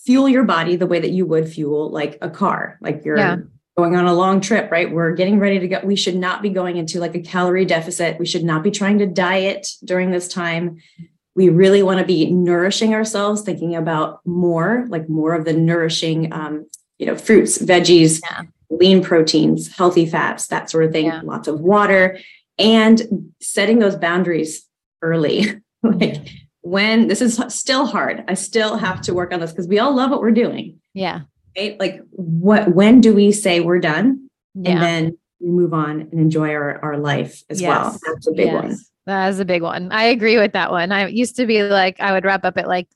fuel 0.05 0.29
your 0.29 0.45
body 0.45 0.77
the 0.77 0.87
way 0.87 1.01
that 1.01 1.11
you 1.11 1.27
would 1.27 1.49
fuel 1.49 1.91
like 1.91 2.19
a 2.21 2.31
car, 2.31 2.79
like 2.81 3.05
you're 3.05 3.17
yeah. 3.17 3.37
going 3.77 3.97
on 3.97 4.07
a 4.07 4.13
long 4.13 4.41
trip, 4.41 4.71
right? 4.71 4.91
We're 4.91 5.15
getting 5.15 5.39
ready 5.39 5.59
to 5.61 5.69
go. 5.69 5.81
We 5.83 5.97
should 5.97 6.17
not 6.17 6.43
be 6.43 6.51
going 6.51 6.77
into 6.77 7.01
like 7.01 7.15
a 7.15 7.21
calorie 7.21 7.65
deficit. 7.65 8.19
We 8.19 8.27
should 8.27 8.45
not 8.45 8.63
be 8.63 8.71
trying 8.71 8.99
to 8.99 9.07
diet 9.07 9.67
during 9.85 10.11
this 10.11 10.29
time. 10.29 10.79
We 11.35 11.49
really 11.49 11.83
want 11.83 11.99
to 12.01 12.07
be 12.07 12.31
nourishing 12.31 12.95
ourselves, 12.95 13.43
thinking 13.43 13.75
about 13.75 14.21
more, 14.25 14.87
like 14.89 15.09
more 15.09 15.35
of 15.35 15.45
the 15.45 15.53
nourishing 15.53 16.33
um, 16.33 16.67
you 16.99 17.07
know, 17.07 17.17
fruits, 17.17 17.59
veggies, 17.59 18.21
yeah. 18.23 18.43
lean 18.71 19.03
proteins, 19.03 19.75
healthy 19.75 20.07
fats, 20.07 20.47
that 20.49 20.71
sort 20.71 20.85
of 20.85 20.93
thing, 20.93 21.07
yeah. 21.07 21.21
lots 21.25 21.49
of 21.49 21.61
water, 21.61 22.19
and 22.59 23.33
setting 23.41 23.79
those 23.79 23.97
boundaries 23.97 24.67
early. 25.03 25.61
like 25.83 26.29
when 26.63 27.09
this 27.09 27.21
is 27.21 27.41
still 27.49 27.87
hard, 27.87 28.25
I 28.29 28.35
still 28.35 28.77
have 28.77 29.01
to 29.03 29.15
work 29.15 29.33
on 29.33 29.41
this 29.41 29.53
because 29.53 29.69
we 29.69 29.79
all 29.79 29.95
love 29.95 30.11
what 30.11 30.21
we're 30.21 30.31
doing. 30.31 30.81
Yeah. 30.95 31.23
Right? 31.57 31.79
Like 31.79 32.01
what 32.11 32.75
when 32.75 33.01
do 33.01 33.15
we 33.15 33.33
say 33.33 33.61
we're 33.61 33.81
done? 33.81 34.29
Yeah. 34.55 34.71
And 34.73 34.83
then 34.83 35.19
we 35.41 35.51
move 35.51 35.75
on 35.75 36.01
and 36.01 36.15
enjoy 36.15 36.51
our, 36.53 36.83
our 36.83 36.97
life 36.97 37.43
as 37.51 37.61
yes. 37.61 37.69
well. 37.69 37.99
That's 38.07 38.27
a 38.27 38.33
big 38.33 38.47
yes. 38.47 38.63
one. 38.63 38.77
That 39.07 39.29
is 39.29 39.41
a 39.41 39.45
big 39.45 39.63
one. 39.63 39.93
I 39.93 40.05
agree 40.05 40.39
with 40.39 40.53
that 40.53 40.71
one. 40.71 40.91
I 40.91 41.09
used 41.09 41.37
to 41.37 41.47
be 41.47 41.63
like, 41.63 42.01
I 42.01 42.13
would 42.13 42.25
wrap 42.25 42.45
up 42.45 42.57
at 42.57 42.67
like 42.67 42.89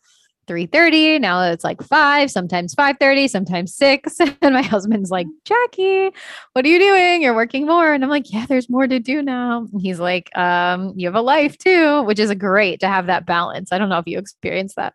3:30 0.49 1.21
now 1.21 1.43
it's 1.43 1.65
like 1.65 1.83
5 1.83 2.31
sometimes 2.31 2.75
5:30 2.75 3.29
sometimes 3.29 3.75
6 3.75 4.19
and 4.43 4.55
my 4.55 4.63
husband's 4.63 5.11
like 5.11 5.27
Jackie 5.45 6.11
what 6.55 6.65
are 6.65 6.69
you 6.69 6.79
doing 6.79 7.23
you're 7.23 7.35
working 7.35 7.67
more 7.67 7.93
and 7.93 8.03
I'm 8.03 8.11
like 8.11 8.33
yeah 8.33 8.47
there's 8.47 8.69
more 8.71 8.87
to 8.87 8.99
do 8.99 9.23
now 9.23 9.67
and 9.73 9.81
he's 9.81 10.01
like 10.01 10.37
um 10.37 10.95
you 10.97 11.07
have 11.07 11.15
a 11.15 11.21
life 11.21 11.57
too 11.59 12.03
which 12.03 12.19
is 12.19 12.33
great 12.35 12.81
to 12.81 12.89
have 12.89 13.07
that 13.07 13.27
balance 13.27 13.71
I 13.71 13.79
don't 13.79 13.89
know 13.89 13.99
if 13.99 14.07
you 14.07 14.19
experience 14.19 14.75
that 14.75 14.95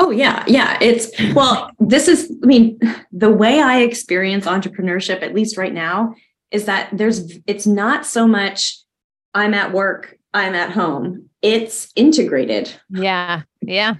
Oh 0.00 0.10
yeah, 0.10 0.44
yeah. 0.46 0.78
It's 0.80 1.10
well, 1.34 1.70
this 1.80 2.06
is 2.06 2.32
I 2.44 2.46
mean, 2.46 2.78
the 3.10 3.30
way 3.30 3.60
I 3.60 3.80
experience 3.80 4.46
entrepreneurship 4.46 5.22
at 5.22 5.34
least 5.34 5.56
right 5.56 5.74
now 5.74 6.14
is 6.52 6.66
that 6.66 6.88
there's 6.92 7.36
it's 7.48 7.66
not 7.66 8.06
so 8.06 8.26
much 8.28 8.78
I'm 9.34 9.54
at 9.54 9.72
work, 9.72 10.16
I'm 10.32 10.54
at 10.54 10.70
home. 10.70 11.28
It's 11.42 11.90
integrated. 11.96 12.72
Yeah. 12.90 13.42
Yeah 13.60 13.96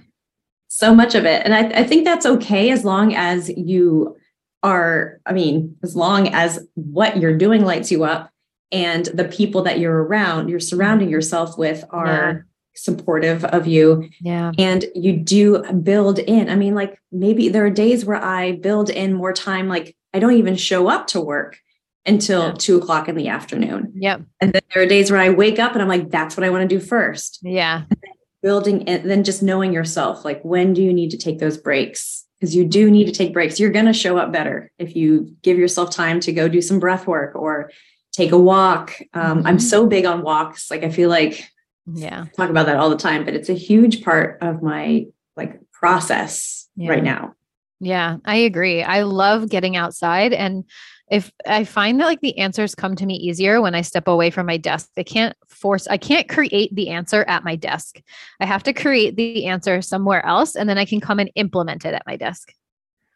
so 0.79 0.95
much 0.95 1.13
of 1.13 1.25
it. 1.25 1.41
And 1.43 1.53
I, 1.53 1.81
I 1.81 1.83
think 1.83 2.05
that's 2.05 2.25
okay 2.25 2.71
as 2.71 2.85
long 2.85 3.13
as 3.13 3.49
you 3.49 4.15
are, 4.63 5.19
I 5.25 5.33
mean, 5.33 5.75
as 5.83 5.93
long 5.93 6.29
as 6.29 6.65
what 6.75 7.17
you're 7.17 7.37
doing 7.37 7.65
lights 7.65 7.91
you 7.91 8.05
up 8.05 8.31
and 8.71 9.05
the 9.07 9.25
people 9.25 9.61
that 9.63 9.79
you're 9.79 10.03
around, 10.03 10.47
you're 10.47 10.61
surrounding 10.61 11.09
yourself 11.09 11.57
with 11.57 11.83
are 11.89 12.31
yeah. 12.31 12.37
supportive 12.75 13.43
of 13.43 13.67
you. 13.67 14.09
Yeah. 14.21 14.53
And 14.57 14.85
you 14.95 15.17
do 15.17 15.63
build 15.73 16.19
in. 16.19 16.49
I 16.49 16.55
mean, 16.55 16.75
like 16.75 16.97
maybe 17.11 17.49
there 17.49 17.65
are 17.65 17.69
days 17.69 18.05
where 18.05 18.23
I 18.23 18.53
build 18.53 18.89
in 18.89 19.13
more 19.13 19.33
time, 19.33 19.67
like 19.67 19.97
I 20.13 20.19
don't 20.19 20.37
even 20.37 20.55
show 20.55 20.87
up 20.87 21.07
to 21.07 21.19
work 21.19 21.57
until 22.05 22.47
yeah. 22.47 22.53
two 22.57 22.77
o'clock 22.77 23.09
in 23.09 23.15
the 23.15 23.27
afternoon. 23.27 23.91
Yep. 23.95 24.21
And 24.39 24.53
then 24.53 24.61
there 24.73 24.83
are 24.83 24.87
days 24.87 25.11
where 25.11 25.19
I 25.19 25.29
wake 25.29 25.59
up 25.59 25.73
and 25.73 25.81
I'm 25.81 25.89
like, 25.89 26.09
that's 26.09 26.37
what 26.37 26.45
I 26.45 26.49
want 26.49 26.69
to 26.69 26.73
do 26.73 26.79
first. 26.79 27.39
Yeah 27.41 27.83
building 28.41 28.87
and 28.87 29.09
then 29.09 29.23
just 29.23 29.43
knowing 29.43 29.73
yourself 29.73 30.23
like 30.23 30.41
when 30.43 30.73
do 30.73 30.81
you 30.81 30.93
need 30.93 31.11
to 31.11 31.17
take 31.17 31.39
those 31.39 31.57
breaks? 31.57 32.25
Because 32.39 32.55
you 32.55 32.65
do 32.65 32.89
need 32.89 33.05
to 33.05 33.11
take 33.11 33.33
breaks. 33.33 33.59
You're 33.59 33.71
going 33.71 33.85
to 33.85 33.93
show 33.93 34.17
up 34.17 34.31
better 34.31 34.71
if 34.79 34.95
you 34.95 35.35
give 35.41 35.57
yourself 35.57 35.91
time 35.91 36.21
to 36.21 36.31
go 36.31 36.47
do 36.47 36.61
some 36.61 36.79
breath 36.79 37.05
work 37.05 37.35
or 37.35 37.71
take 38.13 38.31
a 38.31 38.37
walk. 38.37 38.95
Um, 39.13 39.39
mm-hmm. 39.39 39.47
i'm 39.47 39.59
so 39.59 39.85
big 39.85 40.05
on 40.05 40.21
walks. 40.21 40.71
Like 40.71 40.83
i 40.83 40.89
feel 40.89 41.09
like 41.09 41.49
yeah. 41.91 42.25
Talk 42.37 42.51
about 42.51 42.67
that 42.67 42.75
all 42.75 42.89
the 42.89 42.97
time 42.97 43.25
but 43.25 43.33
it's 43.33 43.49
a 43.49 43.53
huge 43.53 44.03
part 44.03 44.37
of 44.41 44.61
my 44.61 45.07
like 45.35 45.59
process 45.71 46.67
yeah. 46.75 46.91
right 46.91 47.03
now. 47.03 47.33
Yeah 47.79 48.17
i 48.25 48.35
agree. 48.37 48.83
I 48.83 49.03
love 49.03 49.49
getting 49.49 49.75
outside 49.75 50.33
and 50.33 50.63
if 51.09 51.31
I 51.45 51.63
find 51.63 51.99
that 51.99 52.05
like 52.05 52.21
the 52.21 52.37
answers 52.37 52.75
come 52.75 52.95
to 52.95 53.05
me 53.05 53.15
easier 53.15 53.61
when 53.61 53.75
I 53.75 53.81
step 53.81 54.07
away 54.07 54.29
from 54.29 54.45
my 54.45 54.57
desk. 54.57 54.89
I 54.97 55.03
can't 55.03 55.35
force, 55.47 55.87
I 55.87 55.97
can't 55.97 56.29
create 56.29 56.73
the 56.75 56.89
answer 56.89 57.25
at 57.27 57.43
my 57.43 57.55
desk. 57.55 58.01
I 58.39 58.45
have 58.45 58.63
to 58.63 58.73
create 58.73 59.15
the 59.15 59.45
answer 59.45 59.81
somewhere 59.81 60.25
else 60.25 60.55
and 60.55 60.69
then 60.69 60.77
I 60.77 60.85
can 60.85 61.01
come 61.01 61.19
and 61.19 61.31
implement 61.35 61.85
it 61.85 61.93
at 61.93 62.05
my 62.05 62.15
desk. 62.15 62.53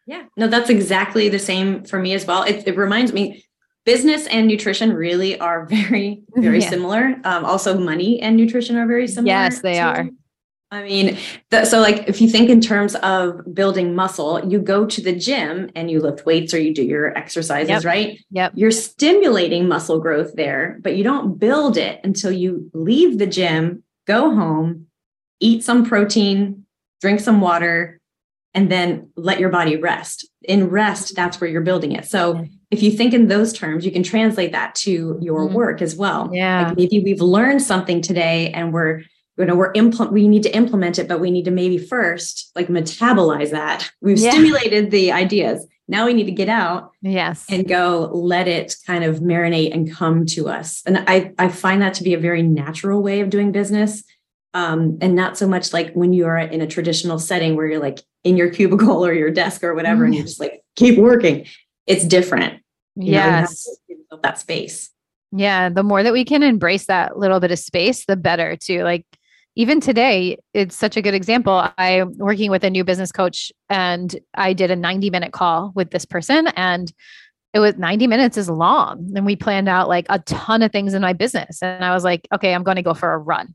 Yeah, 0.06 0.24
no, 0.36 0.48
that's 0.48 0.70
exactly 0.70 1.28
the 1.28 1.38
same 1.38 1.84
for 1.84 1.98
me 1.98 2.12
as 2.12 2.26
well. 2.26 2.42
It, 2.42 2.66
it 2.66 2.76
reminds 2.76 3.12
me, 3.12 3.44
business 3.84 4.26
and 4.26 4.46
nutrition 4.46 4.92
really 4.92 5.38
are 5.38 5.66
very, 5.70 6.22
very 6.36 6.60
yeah. 6.60 6.68
similar. 6.68 7.16
Um, 7.24 7.44
also, 7.44 7.78
money 7.78 8.20
and 8.20 8.36
nutrition 8.36 8.76
are 8.76 8.86
very 8.86 9.08
similar. 9.08 9.32
Yes, 9.32 9.60
they 9.60 9.78
are. 9.78 10.08
I 10.74 10.82
mean, 10.82 11.16
so 11.64 11.80
like 11.80 12.08
if 12.08 12.20
you 12.20 12.28
think 12.28 12.50
in 12.50 12.60
terms 12.60 12.96
of 12.96 13.54
building 13.54 13.94
muscle, 13.94 14.44
you 14.44 14.58
go 14.58 14.84
to 14.84 15.00
the 15.00 15.14
gym 15.14 15.70
and 15.76 15.88
you 15.88 16.00
lift 16.00 16.26
weights 16.26 16.52
or 16.52 16.58
you 16.58 16.74
do 16.74 16.82
your 16.82 17.16
exercises, 17.16 17.68
yep. 17.68 17.84
right? 17.84 18.18
Yep. 18.32 18.52
You're 18.56 18.72
stimulating 18.72 19.68
muscle 19.68 20.00
growth 20.00 20.34
there, 20.34 20.78
but 20.82 20.96
you 20.96 21.04
don't 21.04 21.38
build 21.38 21.76
it 21.76 22.00
until 22.02 22.32
you 22.32 22.70
leave 22.74 23.18
the 23.18 23.26
gym, 23.26 23.84
go 24.06 24.34
home, 24.34 24.88
eat 25.38 25.62
some 25.62 25.86
protein, 25.86 26.66
drink 27.00 27.20
some 27.20 27.40
water, 27.40 28.00
and 28.52 28.70
then 28.70 29.10
let 29.16 29.38
your 29.38 29.50
body 29.50 29.76
rest. 29.76 30.28
In 30.42 30.70
rest, 30.70 31.14
that's 31.14 31.40
where 31.40 31.48
you're 31.48 31.60
building 31.60 31.92
it. 31.92 32.04
So 32.04 32.44
if 32.72 32.82
you 32.82 32.90
think 32.90 33.14
in 33.14 33.28
those 33.28 33.52
terms, 33.52 33.84
you 33.86 33.92
can 33.92 34.02
translate 34.02 34.50
that 34.50 34.74
to 34.76 35.18
your 35.20 35.46
mm-hmm. 35.46 35.54
work 35.54 35.82
as 35.82 35.94
well. 35.94 36.30
Yeah. 36.32 36.68
Like 36.68 36.76
maybe 36.76 36.98
we've 36.98 37.20
learned 37.20 37.62
something 37.62 38.00
today 38.00 38.50
and 38.50 38.72
we're 38.72 39.02
you 39.36 39.44
know 39.44 39.56
we're 39.56 39.72
implement 39.72 40.12
we 40.12 40.28
need 40.28 40.42
to 40.44 40.56
implement 40.56 40.98
it 40.98 41.08
but 41.08 41.20
we 41.20 41.30
need 41.30 41.44
to 41.44 41.50
maybe 41.50 41.78
first 41.78 42.50
like 42.54 42.68
metabolize 42.68 43.50
that. 43.50 43.90
We've 44.00 44.18
yeah. 44.18 44.30
stimulated 44.30 44.90
the 44.90 45.12
ideas. 45.12 45.66
Now 45.86 46.06
we 46.06 46.14
need 46.14 46.24
to 46.24 46.32
get 46.32 46.48
out 46.48 46.92
yes. 47.02 47.44
and 47.50 47.68
go 47.68 48.10
let 48.12 48.48
it 48.48 48.74
kind 48.86 49.04
of 49.04 49.18
marinate 49.18 49.74
and 49.74 49.90
come 49.90 50.24
to 50.26 50.48
us. 50.48 50.82
And 50.86 51.04
i 51.06 51.32
i 51.38 51.48
find 51.48 51.82
that 51.82 51.94
to 51.94 52.04
be 52.04 52.14
a 52.14 52.18
very 52.18 52.42
natural 52.42 53.02
way 53.02 53.20
of 53.20 53.30
doing 53.30 53.52
business. 53.52 54.02
Um, 54.54 54.98
and 55.00 55.16
not 55.16 55.36
so 55.36 55.48
much 55.48 55.72
like 55.72 55.92
when 55.94 56.12
you 56.12 56.26
are 56.26 56.38
in 56.38 56.60
a 56.60 56.66
traditional 56.66 57.18
setting 57.18 57.56
where 57.56 57.66
you're 57.66 57.80
like 57.80 58.00
in 58.22 58.36
your 58.36 58.50
cubicle 58.50 59.04
or 59.04 59.12
your 59.12 59.32
desk 59.32 59.64
or 59.64 59.74
whatever 59.74 59.96
mm-hmm. 59.96 60.04
and 60.04 60.14
you're 60.14 60.24
just 60.24 60.40
like 60.40 60.62
keep 60.76 60.96
working. 60.96 61.46
It's 61.86 62.04
different. 62.04 62.62
Yes. 62.94 63.68
know, 63.88 64.20
that 64.22 64.38
space. 64.38 64.90
Yeah 65.32 65.68
the 65.68 65.82
more 65.82 66.04
that 66.04 66.12
we 66.12 66.24
can 66.24 66.44
embrace 66.44 66.86
that 66.86 67.18
little 67.18 67.40
bit 67.40 67.50
of 67.50 67.58
space 67.58 68.06
the 68.06 68.16
better 68.16 68.56
too. 68.56 68.84
Like 68.84 69.04
even 69.56 69.80
today, 69.80 70.38
it's 70.52 70.74
such 70.74 70.96
a 70.96 71.02
good 71.02 71.14
example. 71.14 71.68
I'm 71.78 72.16
working 72.18 72.50
with 72.50 72.64
a 72.64 72.70
new 72.70 72.84
business 72.84 73.12
coach 73.12 73.52
and 73.68 74.14
I 74.34 74.52
did 74.52 74.70
a 74.70 74.76
90 74.76 75.10
minute 75.10 75.32
call 75.32 75.72
with 75.74 75.90
this 75.90 76.04
person 76.04 76.48
and 76.56 76.92
it 77.52 77.60
was 77.60 77.76
90 77.76 78.08
minutes 78.08 78.36
is 78.36 78.50
long. 78.50 79.12
And 79.14 79.24
we 79.24 79.36
planned 79.36 79.68
out 79.68 79.88
like 79.88 80.06
a 80.08 80.18
ton 80.20 80.62
of 80.62 80.72
things 80.72 80.92
in 80.92 81.02
my 81.02 81.12
business. 81.12 81.62
And 81.62 81.84
I 81.84 81.94
was 81.94 82.02
like, 82.02 82.26
okay, 82.34 82.52
I'm 82.52 82.64
going 82.64 82.76
to 82.76 82.82
go 82.82 82.94
for 82.94 83.12
a 83.12 83.18
run 83.18 83.54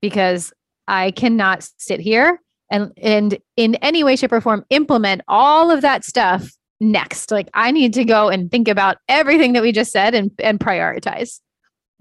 because 0.00 0.52
I 0.86 1.10
cannot 1.10 1.68
sit 1.78 2.00
here 2.00 2.40
and 2.70 2.92
and 2.96 3.38
in 3.56 3.74
any 3.76 4.04
way, 4.04 4.16
shape, 4.16 4.32
or 4.32 4.40
form 4.40 4.64
implement 4.70 5.22
all 5.28 5.70
of 5.70 5.82
that 5.82 6.04
stuff 6.04 6.48
next. 6.80 7.30
Like 7.30 7.48
I 7.54 7.70
need 7.70 7.92
to 7.94 8.04
go 8.04 8.28
and 8.28 8.50
think 8.50 8.68
about 8.68 8.98
everything 9.08 9.52
that 9.54 9.62
we 9.62 9.72
just 9.72 9.92
said 9.92 10.14
and, 10.14 10.30
and 10.38 10.58
prioritize. 10.58 11.40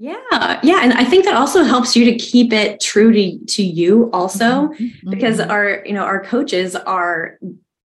Yeah, 0.02 0.60
yeah, 0.64 0.80
and 0.82 0.94
I 0.94 1.04
think 1.04 1.26
that 1.26 1.36
also 1.36 1.64
helps 1.64 1.96
you 1.96 2.06
to 2.06 2.16
keep 2.16 2.52
it 2.52 2.82
true 2.82 3.12
to 3.12 3.46
to 3.46 3.62
you 3.62 4.10
also 4.14 4.70
mm-hmm. 4.70 5.12
because 5.12 5.38
mm-hmm. 5.38 5.52
our 5.52 5.86
you 5.86 5.94
know 5.94 6.04
our 6.04 6.24
coaches 6.24 6.76
are 6.76 7.38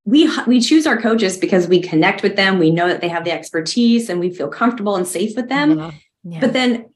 we 0.04 0.31
we 0.47 0.61
choose 0.61 0.87
our 0.87 1.00
coaches 1.00 1.38
because 1.38 1.69
we 1.69 1.81
connect 1.81 2.23
with 2.23 2.37
them, 2.37 2.59
we 2.59 2.71
know 2.71 2.87
that 2.87 3.00
they 3.00 3.09
have 3.09 3.25
the 3.25 3.33
expertise 3.33 4.11
and 4.11 4.21
we 4.21 4.28
feel 4.28 4.49
comfortable 4.49 4.95
and 4.95 5.07
safe 5.07 5.35
with 5.37 5.49
them. 5.49 5.78
Yeah. 5.78 5.90
Yeah. 6.25 6.40
But 6.40 6.52
then 6.52 6.90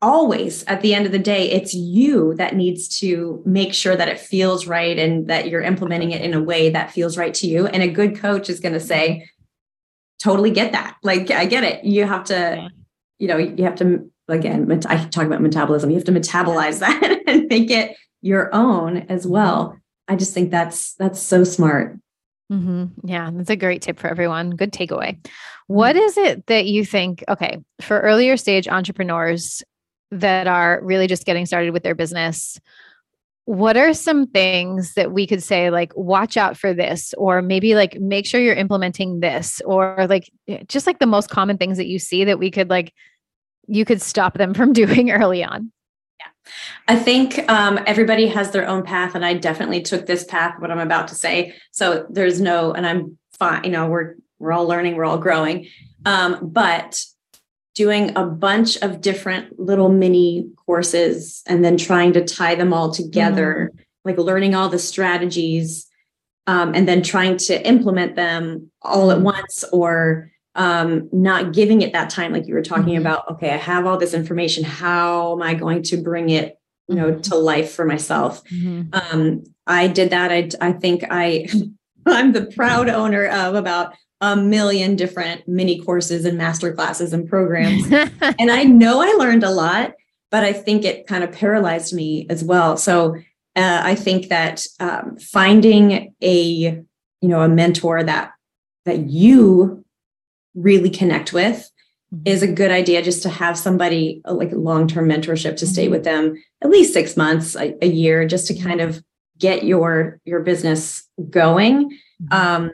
always 0.00 0.64
at 0.64 0.80
the 0.80 0.94
end 0.94 1.04
of 1.04 1.12
the 1.12 1.18
day, 1.18 1.50
it's 1.50 1.74
you 1.74 2.32
that 2.36 2.56
needs 2.56 2.88
to 3.00 3.42
make 3.44 3.74
sure 3.74 3.94
that 3.94 4.08
it 4.08 4.18
feels 4.18 4.66
right 4.66 4.98
and 4.98 5.28
that 5.28 5.48
you're 5.48 5.60
implementing 5.60 6.12
it 6.12 6.22
in 6.22 6.32
a 6.32 6.42
way 6.42 6.70
that 6.70 6.90
feels 6.90 7.18
right 7.18 7.34
to 7.34 7.46
you. 7.46 7.66
And 7.66 7.82
a 7.82 7.88
good 7.88 8.16
coach 8.16 8.48
is 8.48 8.58
going 8.58 8.72
to 8.72 8.80
say, 8.80 9.28
totally 10.18 10.50
get 10.50 10.72
that. 10.72 10.96
Like, 11.02 11.30
I 11.30 11.44
get 11.44 11.62
it. 11.62 11.84
You 11.84 12.06
have 12.06 12.24
to, 12.24 12.70
you 13.18 13.28
know, 13.28 13.36
you 13.36 13.64
have 13.64 13.76
to, 13.76 14.10
again, 14.28 14.70
I 14.86 15.04
talk 15.06 15.26
about 15.26 15.42
metabolism. 15.42 15.90
You 15.90 15.96
have 15.96 16.04
to 16.04 16.12
metabolize 16.12 16.80
that 16.80 17.22
and 17.26 17.46
make 17.48 17.70
it 17.70 17.96
your 18.20 18.54
own 18.54 18.98
as 19.08 19.26
well. 19.26 19.76
I 20.08 20.16
just 20.16 20.34
think 20.34 20.50
that's, 20.50 20.94
that's 20.94 21.20
so 21.20 21.44
smart. 21.44 21.98
Mm-hmm. 22.52 23.08
Yeah, 23.08 23.30
that's 23.32 23.50
a 23.50 23.56
great 23.56 23.82
tip 23.82 23.98
for 23.98 24.08
everyone. 24.08 24.50
Good 24.50 24.72
takeaway. 24.72 25.24
What 25.68 25.96
mm-hmm. 25.96 26.20
it 26.20 26.46
that 26.46 26.66
you 26.66 26.84
think, 26.84 27.24
okay, 27.28 27.58
for 27.80 28.00
earlier 28.00 28.36
stage 28.36 28.68
entrepreneurs 28.68 29.62
that 30.10 30.46
are 30.46 30.80
really 30.82 31.06
just 31.06 31.24
getting 31.24 31.46
started 31.46 31.70
with 31.70 31.82
their 31.82 31.94
business, 31.94 32.60
what 33.44 33.76
are 33.76 33.92
some 33.94 34.26
things 34.26 34.94
that 34.94 35.12
we 35.12 35.26
could 35.26 35.42
say, 35.42 35.70
like, 35.70 35.92
watch 35.96 36.36
out 36.36 36.56
for 36.56 36.72
this, 36.72 37.12
or 37.18 37.42
maybe 37.42 37.74
like 37.74 37.98
make 37.98 38.26
sure 38.26 38.40
you're 38.40 38.54
implementing 38.54 39.20
this, 39.20 39.60
or 39.64 40.06
like 40.08 40.30
eh, 40.46 40.62
just 40.68 40.86
like 40.86 41.00
the 41.00 41.06
most 41.06 41.28
common 41.28 41.58
things 41.58 41.76
that 41.78 41.86
you 41.86 41.98
see 41.98 42.24
that 42.24 42.38
we 42.38 42.50
could 42.50 42.70
like, 42.70 42.92
you 43.66 43.84
could 43.84 44.02
stop 44.02 44.34
them 44.38 44.54
from 44.54 44.72
doing 44.82 45.10
early 45.10 45.44
on? 45.44 45.72
Yeah. 46.20 46.52
I 46.88 46.96
think 46.96 47.38
um, 47.50 47.80
everybody 47.86 48.28
has 48.28 48.50
their 48.50 48.66
own 48.66 48.82
path, 48.82 49.14
and 49.14 49.24
I 49.24 49.34
definitely 49.34 49.82
took 49.82 50.06
this 50.06 50.24
path. 50.24 50.60
What 50.60 50.70
I'm 50.70 50.78
about 50.78 51.08
to 51.08 51.14
say, 51.14 51.54
so 51.70 52.06
there's 52.10 52.40
no, 52.40 52.72
and 52.72 52.86
I'm 52.86 53.18
fine. 53.38 53.64
You 53.64 53.70
know, 53.70 53.88
we're 53.88 54.14
we're 54.38 54.52
all 54.52 54.66
learning, 54.66 54.96
we're 54.96 55.04
all 55.04 55.18
growing, 55.18 55.68
um, 56.04 56.38
but 56.42 57.04
doing 57.74 58.14
a 58.16 58.26
bunch 58.26 58.76
of 58.78 59.00
different 59.00 59.58
little 59.58 59.88
mini 59.88 60.50
courses 60.66 61.42
and 61.46 61.64
then 61.64 61.76
trying 61.76 62.12
to 62.12 62.24
tie 62.24 62.54
them 62.54 62.72
all 62.72 62.92
together, 62.92 63.70
mm-hmm. 63.72 63.82
like 64.04 64.18
learning 64.18 64.54
all 64.54 64.68
the 64.68 64.78
strategies, 64.78 65.86
um, 66.46 66.74
and 66.74 66.88
then 66.88 67.02
trying 67.02 67.36
to 67.36 67.66
implement 67.66 68.16
them 68.16 68.70
all 68.82 69.12
at 69.12 69.20
once, 69.20 69.64
or 69.72 70.31
um, 70.54 71.08
not 71.12 71.52
giving 71.52 71.82
it 71.82 71.92
that 71.92 72.10
time, 72.10 72.32
like 72.32 72.46
you 72.46 72.54
were 72.54 72.62
talking 72.62 72.94
mm-hmm. 72.94 73.00
about. 73.00 73.30
Okay, 73.32 73.50
I 73.50 73.56
have 73.56 73.86
all 73.86 73.96
this 73.96 74.14
information. 74.14 74.64
How 74.64 75.32
am 75.32 75.42
I 75.42 75.54
going 75.54 75.82
to 75.84 75.96
bring 75.96 76.30
it, 76.30 76.58
you 76.88 76.94
know, 76.94 77.12
mm-hmm. 77.12 77.20
to 77.22 77.36
life 77.36 77.72
for 77.72 77.84
myself? 77.84 78.44
Mm-hmm. 78.44 78.88
Um, 78.92 79.44
I 79.66 79.88
did 79.88 80.10
that. 80.10 80.30
I 80.30 80.50
I 80.60 80.72
think 80.72 81.04
I 81.10 81.48
I'm 82.06 82.32
the 82.32 82.46
proud 82.46 82.88
owner 82.88 83.26
of 83.26 83.54
about 83.54 83.94
a 84.20 84.36
million 84.36 84.94
different 84.94 85.48
mini 85.48 85.80
courses 85.80 86.24
and 86.24 86.38
master 86.38 86.72
classes 86.72 87.12
and 87.12 87.28
programs, 87.28 87.84
and 87.90 88.50
I 88.50 88.64
know 88.64 89.00
I 89.00 89.14
learned 89.18 89.44
a 89.44 89.50
lot, 89.50 89.94
but 90.30 90.44
I 90.44 90.52
think 90.52 90.84
it 90.84 91.06
kind 91.06 91.24
of 91.24 91.32
paralyzed 91.32 91.94
me 91.94 92.26
as 92.28 92.44
well. 92.44 92.76
So 92.76 93.16
uh, 93.56 93.80
I 93.84 93.94
think 93.94 94.28
that 94.28 94.66
um, 94.80 95.16
finding 95.18 96.14
a 96.22 96.34
you 96.34 97.28
know 97.28 97.40
a 97.40 97.48
mentor 97.48 98.02
that 98.02 98.32
that 98.84 99.06
you 99.06 99.84
really 100.54 100.90
connect 100.90 101.32
with 101.32 101.70
mm-hmm. 102.12 102.22
is 102.26 102.42
a 102.42 102.52
good 102.52 102.70
idea 102.70 103.02
just 103.02 103.22
to 103.22 103.28
have 103.28 103.58
somebody 103.58 104.20
uh, 104.26 104.34
like 104.34 104.50
long-term 104.52 105.08
mentorship 105.08 105.56
to 105.56 105.66
stay 105.66 105.84
mm-hmm. 105.84 105.92
with 105.92 106.04
them 106.04 106.42
at 106.62 106.70
least 106.70 106.92
six 106.92 107.16
months 107.16 107.56
a, 107.56 107.76
a 107.84 107.88
year 107.88 108.26
just 108.26 108.46
to 108.46 108.54
kind 108.58 108.80
of 108.80 109.02
get 109.38 109.64
your 109.64 110.20
your 110.24 110.40
business 110.40 111.08
going 111.30 111.90
mm-hmm. 111.90 112.32
um, 112.32 112.70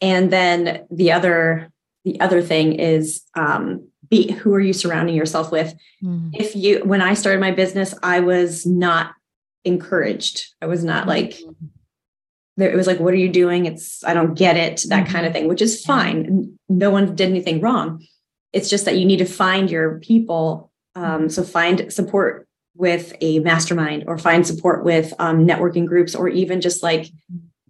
and 0.00 0.30
then 0.30 0.84
the 0.90 1.12
other 1.12 1.70
the 2.04 2.20
other 2.20 2.42
thing 2.42 2.74
is 2.74 3.22
um, 3.34 3.88
be 4.08 4.32
who 4.32 4.54
are 4.54 4.60
you 4.60 4.72
surrounding 4.72 5.14
yourself 5.14 5.50
with 5.50 5.74
mm-hmm. 6.02 6.30
if 6.32 6.54
you 6.54 6.80
when 6.84 7.02
i 7.02 7.14
started 7.14 7.40
my 7.40 7.50
business 7.50 7.94
i 8.02 8.20
was 8.20 8.64
not 8.64 9.12
encouraged 9.64 10.54
i 10.62 10.66
was 10.66 10.84
not 10.84 11.06
like 11.06 11.30
mm-hmm 11.30 11.66
it 12.66 12.74
was 12.74 12.86
like, 12.86 13.00
what 13.00 13.14
are 13.14 13.18
you 13.18 13.28
doing? 13.28 13.66
It's, 13.66 14.02
I 14.04 14.14
don't 14.14 14.36
get 14.36 14.56
it, 14.56 14.82
that 14.88 15.04
mm-hmm. 15.04 15.12
kind 15.12 15.26
of 15.26 15.32
thing, 15.32 15.48
which 15.48 15.62
is 15.62 15.84
fine. 15.84 16.57
No 16.68 16.90
one 16.90 17.14
did 17.14 17.28
anything 17.28 17.60
wrong. 17.60 18.04
It's 18.52 18.70
just 18.70 18.84
that 18.84 18.96
you 18.96 19.04
need 19.04 19.18
to 19.18 19.24
find 19.24 19.70
your 19.70 19.98
people. 20.00 20.70
Um, 20.94 21.28
so 21.28 21.42
find 21.42 21.92
support 21.92 22.48
with 22.74 23.14
a 23.20 23.40
mastermind 23.40 24.04
or 24.06 24.18
find 24.18 24.46
support 24.46 24.84
with 24.84 25.12
um, 25.18 25.46
networking 25.46 25.86
groups 25.86 26.14
or 26.14 26.28
even 26.28 26.60
just 26.60 26.82
like 26.82 27.10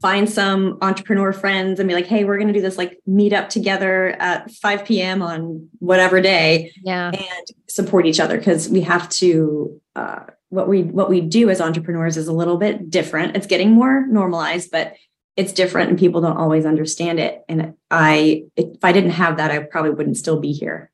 find 0.01 0.29
some 0.29 0.79
entrepreneur 0.81 1.33
friends 1.33 1.81
and 1.81 1.89
be 1.89 1.95
like, 1.95 2.07
hey, 2.07 2.25
we're 2.25 2.37
going 2.37 2.49
to 2.49 2.55
do 2.55 2.61
this 2.61 2.79
like 2.79 2.99
meet 3.07 3.33
up 3.33 3.49
together 3.49 4.11
at 4.21 4.51
5 4.51 4.85
p.m. 4.85 5.23
on 5.23 5.69
whatever 5.79 6.21
day. 6.21 6.73
Yeah. 6.83 7.09
And 7.09 7.47
support 7.69 8.07
each 8.07 8.21
other 8.21 8.39
because 8.39 8.69
we 8.69 8.83
have 8.83 9.09
to 9.11 9.81
uh, 9.97 10.21
what 10.51 10.69
we 10.69 10.83
what 10.83 11.11
we 11.11 11.21
do 11.21 11.51
as 11.51 11.61
entrepreneurs 11.61 12.17
is 12.17 12.29
a 12.29 12.33
little 12.33 12.57
bit 12.57 12.91
different. 12.91 13.37
It's 13.37 13.47
getting 13.47 13.73
more 13.73 14.07
normalized, 14.07 14.71
but 14.71 14.95
it's 15.39 15.53
different 15.53 15.89
and 15.89 15.99
people 15.99 16.21
don't 16.21 16.37
always 16.37 16.67
understand 16.67 17.21
it. 17.21 17.45
And 17.49 17.75
I 17.93 18.43
if 18.57 18.85
I 18.85 18.91
didn't 18.91 19.13
have 19.13 19.37
that, 19.37 19.53
I 19.53 19.61
probably 19.61 19.93
wouldn't 19.93 20.17
still 20.17 20.41
be 20.41 20.53
here. 20.53 20.91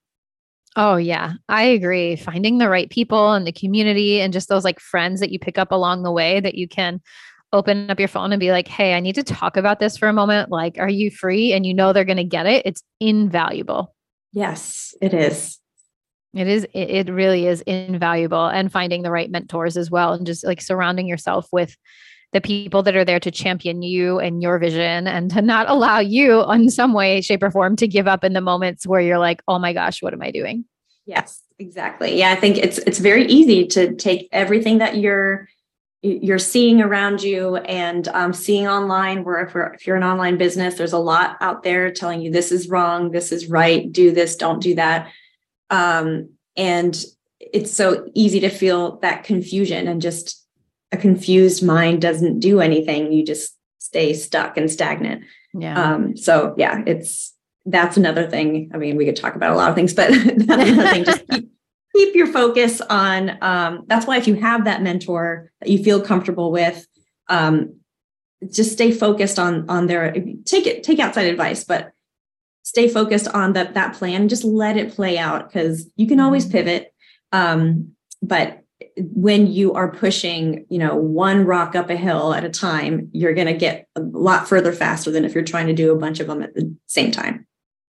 Oh 0.76 0.96
yeah, 0.96 1.32
I 1.48 1.62
agree. 1.62 2.14
Finding 2.16 2.58
the 2.58 2.68
right 2.68 2.90
people 2.90 3.32
and 3.32 3.46
the 3.46 3.52
community 3.52 4.20
and 4.20 4.34
just 4.34 4.50
those 4.50 4.62
like 4.62 4.80
friends 4.80 5.20
that 5.20 5.30
you 5.30 5.38
pick 5.38 5.56
up 5.56 5.72
along 5.72 6.02
the 6.02 6.12
way 6.12 6.40
that 6.40 6.56
you 6.56 6.68
can 6.68 7.00
open 7.54 7.90
up 7.90 7.98
your 7.98 8.08
phone 8.08 8.32
and 8.32 8.40
be 8.40 8.50
like, 8.50 8.68
"Hey, 8.68 8.94
I 8.94 9.00
need 9.00 9.14
to 9.14 9.22
talk 9.22 9.56
about 9.56 9.80
this 9.80 9.96
for 9.96 10.08
a 10.08 10.12
moment. 10.12 10.50
Like, 10.50 10.76
are 10.78 10.90
you 10.90 11.10
free?" 11.10 11.54
and 11.54 11.64
you 11.64 11.72
know 11.72 11.94
they're 11.94 12.04
going 12.04 12.18
to 12.18 12.24
get 12.24 12.44
it. 12.44 12.66
It's 12.66 12.82
invaluable. 13.00 13.94
Yes, 14.32 14.94
it 15.00 15.14
is. 15.14 15.58
It 16.34 16.48
is, 16.48 16.66
it 16.74 17.08
really 17.08 17.46
is 17.46 17.60
invaluable 17.62 18.46
and 18.46 18.70
finding 18.70 19.02
the 19.02 19.10
right 19.12 19.30
mentors 19.30 19.76
as 19.76 19.88
well. 19.88 20.12
And 20.12 20.26
just 20.26 20.44
like 20.44 20.60
surrounding 20.60 21.06
yourself 21.06 21.46
with 21.52 21.76
the 22.34 22.40
people 22.40 22.82
that 22.82 22.96
are 22.96 23.04
there 23.04 23.20
to 23.20 23.30
champion 23.30 23.80
you 23.80 24.18
and 24.18 24.42
your 24.42 24.58
vision 24.58 25.06
and 25.06 25.30
to 25.30 25.40
not 25.40 25.70
allow 25.70 26.00
you 26.00 26.42
in 26.50 26.68
some 26.68 26.92
way, 26.92 27.20
shape, 27.20 27.44
or 27.44 27.50
form 27.50 27.76
to 27.76 27.86
give 27.86 28.08
up 28.08 28.24
in 28.24 28.32
the 28.32 28.40
moments 28.40 28.88
where 28.88 29.00
you're 29.00 29.20
like, 29.20 29.40
oh 29.46 29.60
my 29.60 29.72
gosh, 29.72 30.02
what 30.02 30.12
am 30.12 30.20
I 30.20 30.32
doing? 30.32 30.64
Yes, 31.06 31.40
exactly. 31.60 32.18
Yeah, 32.18 32.32
I 32.32 32.34
think 32.34 32.58
it's 32.58 32.78
it's 32.78 32.98
very 32.98 33.24
easy 33.26 33.66
to 33.68 33.94
take 33.94 34.28
everything 34.32 34.78
that 34.78 34.98
you're 34.98 35.48
you're 36.02 36.40
seeing 36.40 36.82
around 36.82 37.22
you 37.22 37.56
and 37.56 38.08
um, 38.08 38.32
seeing 38.32 38.66
online 38.66 39.22
where 39.22 39.46
if, 39.46 39.54
if, 39.74 39.86
you're 39.86 39.96
an 39.96 40.02
online 40.02 40.36
business 40.36 40.74
there's 40.74 40.92
a 40.92 40.98
lot 40.98 41.38
out 41.40 41.62
there 41.62 41.90
telling 41.90 42.20
you 42.20 42.30
this 42.30 42.52
is 42.52 42.68
wrong 42.68 43.10
this 43.10 43.32
is 43.32 43.48
right 43.48 43.90
do 43.90 44.12
this 44.12 44.36
don't 44.36 44.62
do 44.62 44.74
that 44.74 45.10
um, 45.70 46.28
and 46.58 47.02
it's 47.40 47.72
so 47.72 48.06
easy 48.12 48.40
to 48.40 48.50
feel 48.50 48.98
that 48.98 49.24
confusion 49.24 49.88
and 49.88 50.02
just 50.02 50.43
a 50.94 50.96
confused 50.96 51.62
mind 51.62 52.00
doesn't 52.00 52.40
do 52.40 52.60
anything. 52.60 53.12
You 53.12 53.24
just 53.24 53.56
stay 53.78 54.14
stuck 54.14 54.56
and 54.56 54.70
stagnant. 54.70 55.24
Yeah. 55.52 55.80
Um, 55.80 56.16
so 56.16 56.54
yeah, 56.56 56.82
it's 56.86 57.34
that's 57.66 57.96
another 57.96 58.28
thing. 58.28 58.70
I 58.72 58.78
mean, 58.78 58.96
we 58.96 59.04
could 59.04 59.16
talk 59.16 59.34
about 59.34 59.52
a 59.52 59.56
lot 59.56 59.68
of 59.68 59.74
things, 59.74 59.92
but 59.92 60.10
that's 60.36 60.70
another 60.70 60.90
thing. 60.90 61.04
Just 61.04 61.28
keep, 61.28 61.50
keep 61.94 62.14
your 62.14 62.26
focus 62.26 62.80
on 62.80 63.36
um, 63.42 63.84
that's 63.86 64.06
why 64.06 64.16
if 64.16 64.26
you 64.26 64.36
have 64.36 64.64
that 64.64 64.82
mentor 64.82 65.50
that 65.60 65.68
you 65.68 65.82
feel 65.82 66.00
comfortable 66.00 66.50
with, 66.50 66.86
um, 67.28 67.76
just 68.50 68.72
stay 68.72 68.92
focused 68.92 69.38
on 69.38 69.68
on 69.68 69.86
their 69.86 70.12
take 70.44 70.66
it 70.66 70.82
take 70.82 71.00
outside 71.00 71.26
advice, 71.26 71.64
but 71.64 71.92
stay 72.62 72.88
focused 72.88 73.28
on 73.28 73.52
that 73.52 73.74
that 73.74 73.94
plan 73.94 74.28
just 74.28 74.44
let 74.44 74.76
it 74.76 74.94
play 74.94 75.18
out 75.18 75.48
because 75.48 75.88
you 75.96 76.06
can 76.06 76.18
always 76.18 76.44
mm-hmm. 76.44 76.58
pivot 76.58 76.94
um, 77.32 77.92
but 78.22 78.63
when 78.96 79.46
you 79.46 79.72
are 79.74 79.90
pushing 79.90 80.64
you 80.68 80.78
know 80.78 80.94
one 80.94 81.44
rock 81.44 81.74
up 81.74 81.90
a 81.90 81.96
hill 81.96 82.32
at 82.32 82.44
a 82.44 82.48
time 82.48 83.08
you're 83.12 83.34
going 83.34 83.46
to 83.46 83.54
get 83.54 83.88
a 83.96 84.00
lot 84.00 84.48
further 84.48 84.72
faster 84.72 85.10
than 85.10 85.24
if 85.24 85.34
you're 85.34 85.44
trying 85.44 85.66
to 85.66 85.72
do 85.72 85.92
a 85.92 85.96
bunch 85.96 86.20
of 86.20 86.26
them 86.26 86.42
at 86.42 86.54
the 86.54 86.74
same 86.86 87.10
time. 87.10 87.46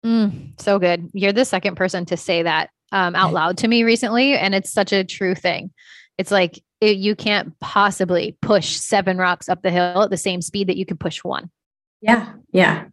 Mm, 0.05 0.59
so 0.59 0.79
good. 0.79 1.09
You're 1.13 1.33
the 1.33 1.45
second 1.45 1.75
person 1.75 2.05
to 2.05 2.17
say 2.17 2.43
that 2.43 2.69
um, 2.91 3.15
out 3.15 3.33
loud 3.33 3.57
to 3.59 3.67
me 3.67 3.83
recently 3.83 4.33
and 4.33 4.55
it's 4.55 4.71
such 4.71 4.91
a 4.91 5.03
true 5.03 5.35
thing. 5.35 5.71
It's 6.17 6.31
like 6.31 6.61
it, 6.81 6.97
you 6.97 7.15
can't 7.15 7.57
possibly 7.59 8.37
push 8.41 8.75
seven 8.75 9.17
rocks 9.17 9.49
up 9.49 9.61
the 9.61 9.71
hill 9.71 10.03
at 10.03 10.09
the 10.09 10.17
same 10.17 10.41
speed 10.41 10.67
that 10.67 10.77
you 10.77 10.85
could 10.85 10.99
push 10.99 11.23
one. 11.23 11.49
Yeah 12.01 12.33
yeah 12.51 12.85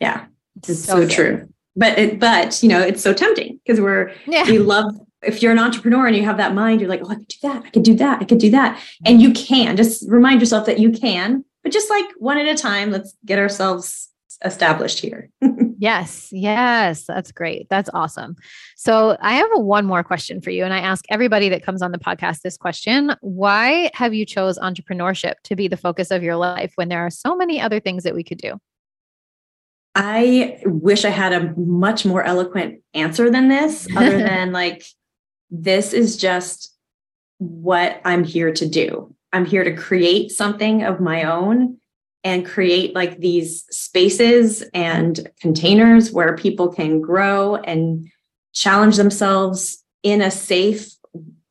yeah. 0.00 0.26
It's 0.56 0.84
so, 0.84 1.00
so 1.00 1.08
true. 1.08 1.48
But 1.76 1.98
it, 1.98 2.20
but 2.20 2.62
you 2.62 2.68
know, 2.68 2.80
it's 2.80 3.02
so 3.02 3.14
tempting 3.14 3.60
because 3.64 3.80
we're 3.80 4.12
yeah. 4.26 4.44
we 4.44 4.58
love 4.58 4.94
if 5.22 5.42
you're 5.42 5.52
an 5.52 5.58
entrepreneur 5.58 6.06
and 6.06 6.16
you 6.16 6.24
have 6.24 6.36
that 6.36 6.54
mind, 6.54 6.80
you're 6.80 6.90
like, 6.90 7.02
oh, 7.04 7.10
I 7.10 7.14
could 7.14 7.28
do 7.28 7.36
that, 7.42 7.62
I 7.64 7.70
could 7.70 7.82
do 7.82 7.94
that, 7.96 8.22
I 8.22 8.24
could 8.24 8.38
do 8.38 8.50
that. 8.50 8.82
And 9.04 9.22
you 9.22 9.32
can 9.32 9.76
just 9.76 10.08
remind 10.08 10.40
yourself 10.40 10.66
that 10.66 10.78
you 10.78 10.90
can, 10.90 11.44
but 11.62 11.72
just 11.72 11.90
like 11.90 12.06
one 12.18 12.38
at 12.38 12.46
a 12.46 12.60
time, 12.60 12.90
let's 12.90 13.14
get 13.24 13.38
ourselves 13.38 14.10
established 14.44 14.98
here. 14.98 15.30
yes, 15.78 16.28
yes, 16.32 17.04
that's 17.04 17.32
great. 17.32 17.68
That's 17.70 17.90
awesome. 17.94 18.36
So 18.76 19.16
I 19.20 19.34
have 19.34 19.48
one 19.54 19.86
more 19.86 20.02
question 20.02 20.40
for 20.40 20.50
you, 20.50 20.64
and 20.64 20.74
I 20.74 20.78
ask 20.78 21.04
everybody 21.10 21.48
that 21.50 21.64
comes 21.64 21.82
on 21.82 21.92
the 21.92 21.98
podcast 21.98 22.40
this 22.40 22.56
question: 22.56 23.14
Why 23.20 23.90
have 23.94 24.14
you 24.14 24.26
chose 24.26 24.58
entrepreneurship 24.58 25.34
to 25.44 25.56
be 25.56 25.68
the 25.68 25.76
focus 25.76 26.10
of 26.10 26.22
your 26.22 26.36
life 26.36 26.72
when 26.76 26.88
there 26.88 27.04
are 27.04 27.10
so 27.10 27.36
many 27.36 27.60
other 27.60 27.80
things 27.80 28.02
that 28.04 28.14
we 28.14 28.24
could 28.24 28.38
do? 28.38 28.58
I 29.94 30.58
wish 30.64 31.04
I 31.04 31.10
had 31.10 31.32
a 31.34 31.54
much 31.56 32.06
more 32.06 32.22
eloquent 32.22 32.80
answer 32.94 33.30
than 33.30 33.48
this, 33.48 33.86
other 33.94 34.18
than 34.26 34.52
like 34.52 34.84
this 35.52 35.92
is 35.92 36.16
just 36.16 36.74
what 37.38 38.00
I'm 38.04 38.24
here 38.24 38.52
to 38.54 38.66
do. 38.66 39.14
I'm 39.32 39.44
here 39.44 39.62
to 39.62 39.76
create 39.76 40.32
something 40.32 40.82
of 40.82 40.98
my 40.98 41.24
own 41.24 41.78
and 42.24 42.46
create 42.46 42.94
like 42.94 43.18
these 43.18 43.64
spaces 43.70 44.62
and 44.72 45.28
containers 45.40 46.10
where 46.10 46.36
people 46.36 46.68
can 46.68 47.00
grow 47.00 47.56
and 47.56 48.08
challenge 48.54 48.96
themselves 48.96 49.84
in 50.02 50.22
a 50.22 50.30
safe 50.30 50.90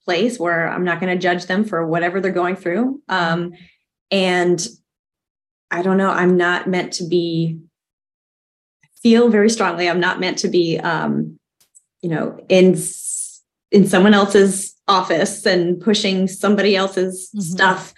place 0.04 0.40
where 0.40 0.68
I'm 0.68 0.84
not 0.84 1.00
going 1.00 1.14
to 1.16 1.22
judge 1.22 1.46
them 1.46 1.64
for 1.64 1.86
whatever 1.86 2.20
they're 2.20 2.32
going 2.32 2.56
through. 2.56 3.02
Um, 3.08 3.54
and 4.10 4.66
I 5.70 5.84
don't 5.84 5.98
know, 5.98 6.10
I'm 6.10 6.38
not 6.38 6.68
meant 6.68 6.94
to 6.94 7.08
be, 7.08 7.60
feel 9.04 9.30
very 9.30 9.50
strongly, 9.50 9.90
I'm 9.90 10.00
not 10.00 10.20
meant 10.20 10.40
to 10.40 10.48
be, 10.48 10.80
um, 10.80 11.40
you 12.02 12.10
know, 12.10 12.44
in 12.50 12.76
in 13.72 13.88
someone 13.88 14.14
else's 14.14 14.76
office 14.88 15.46
and 15.46 15.80
pushing 15.80 16.28
somebody 16.28 16.76
else's 16.76 17.30
mm-hmm. 17.30 17.42
stuff. 17.42 17.94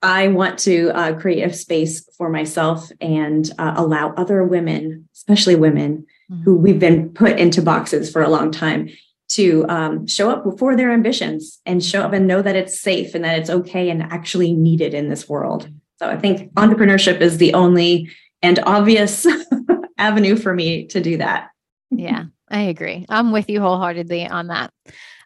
I 0.00 0.28
want 0.28 0.60
to 0.60 0.90
uh, 0.90 1.18
create 1.18 1.42
a 1.42 1.52
space 1.52 2.08
for 2.16 2.30
myself 2.30 2.90
and 3.00 3.50
uh, 3.58 3.74
allow 3.76 4.14
other 4.14 4.44
women, 4.44 5.08
especially 5.14 5.56
women 5.56 6.06
mm-hmm. 6.30 6.42
who 6.42 6.56
we've 6.56 6.78
been 6.78 7.10
put 7.10 7.38
into 7.38 7.62
boxes 7.62 8.10
for 8.10 8.22
a 8.22 8.28
long 8.28 8.52
time, 8.52 8.90
to 9.30 9.66
um, 9.68 10.06
show 10.06 10.30
up 10.30 10.44
for 10.58 10.76
their 10.76 10.90
ambitions 10.90 11.60
and 11.66 11.84
show 11.84 12.02
up 12.02 12.12
and 12.12 12.26
know 12.26 12.40
that 12.40 12.56
it's 12.56 12.80
safe 12.80 13.14
and 13.14 13.24
that 13.24 13.38
it's 13.38 13.50
okay 13.50 13.90
and 13.90 14.02
actually 14.04 14.54
needed 14.54 14.94
in 14.94 15.08
this 15.08 15.28
world. 15.28 15.68
So 15.98 16.08
I 16.08 16.16
think 16.16 16.52
entrepreneurship 16.54 17.20
is 17.20 17.38
the 17.38 17.54
only 17.54 18.10
and 18.40 18.58
obvious 18.60 19.26
avenue 19.98 20.36
for 20.36 20.54
me 20.54 20.86
to 20.86 21.00
do 21.00 21.18
that. 21.18 21.50
yeah, 21.90 22.24
I 22.50 22.62
agree. 22.62 23.06
I'm 23.08 23.32
with 23.32 23.48
you 23.48 23.60
wholeheartedly 23.60 24.26
on 24.26 24.48
that. 24.48 24.72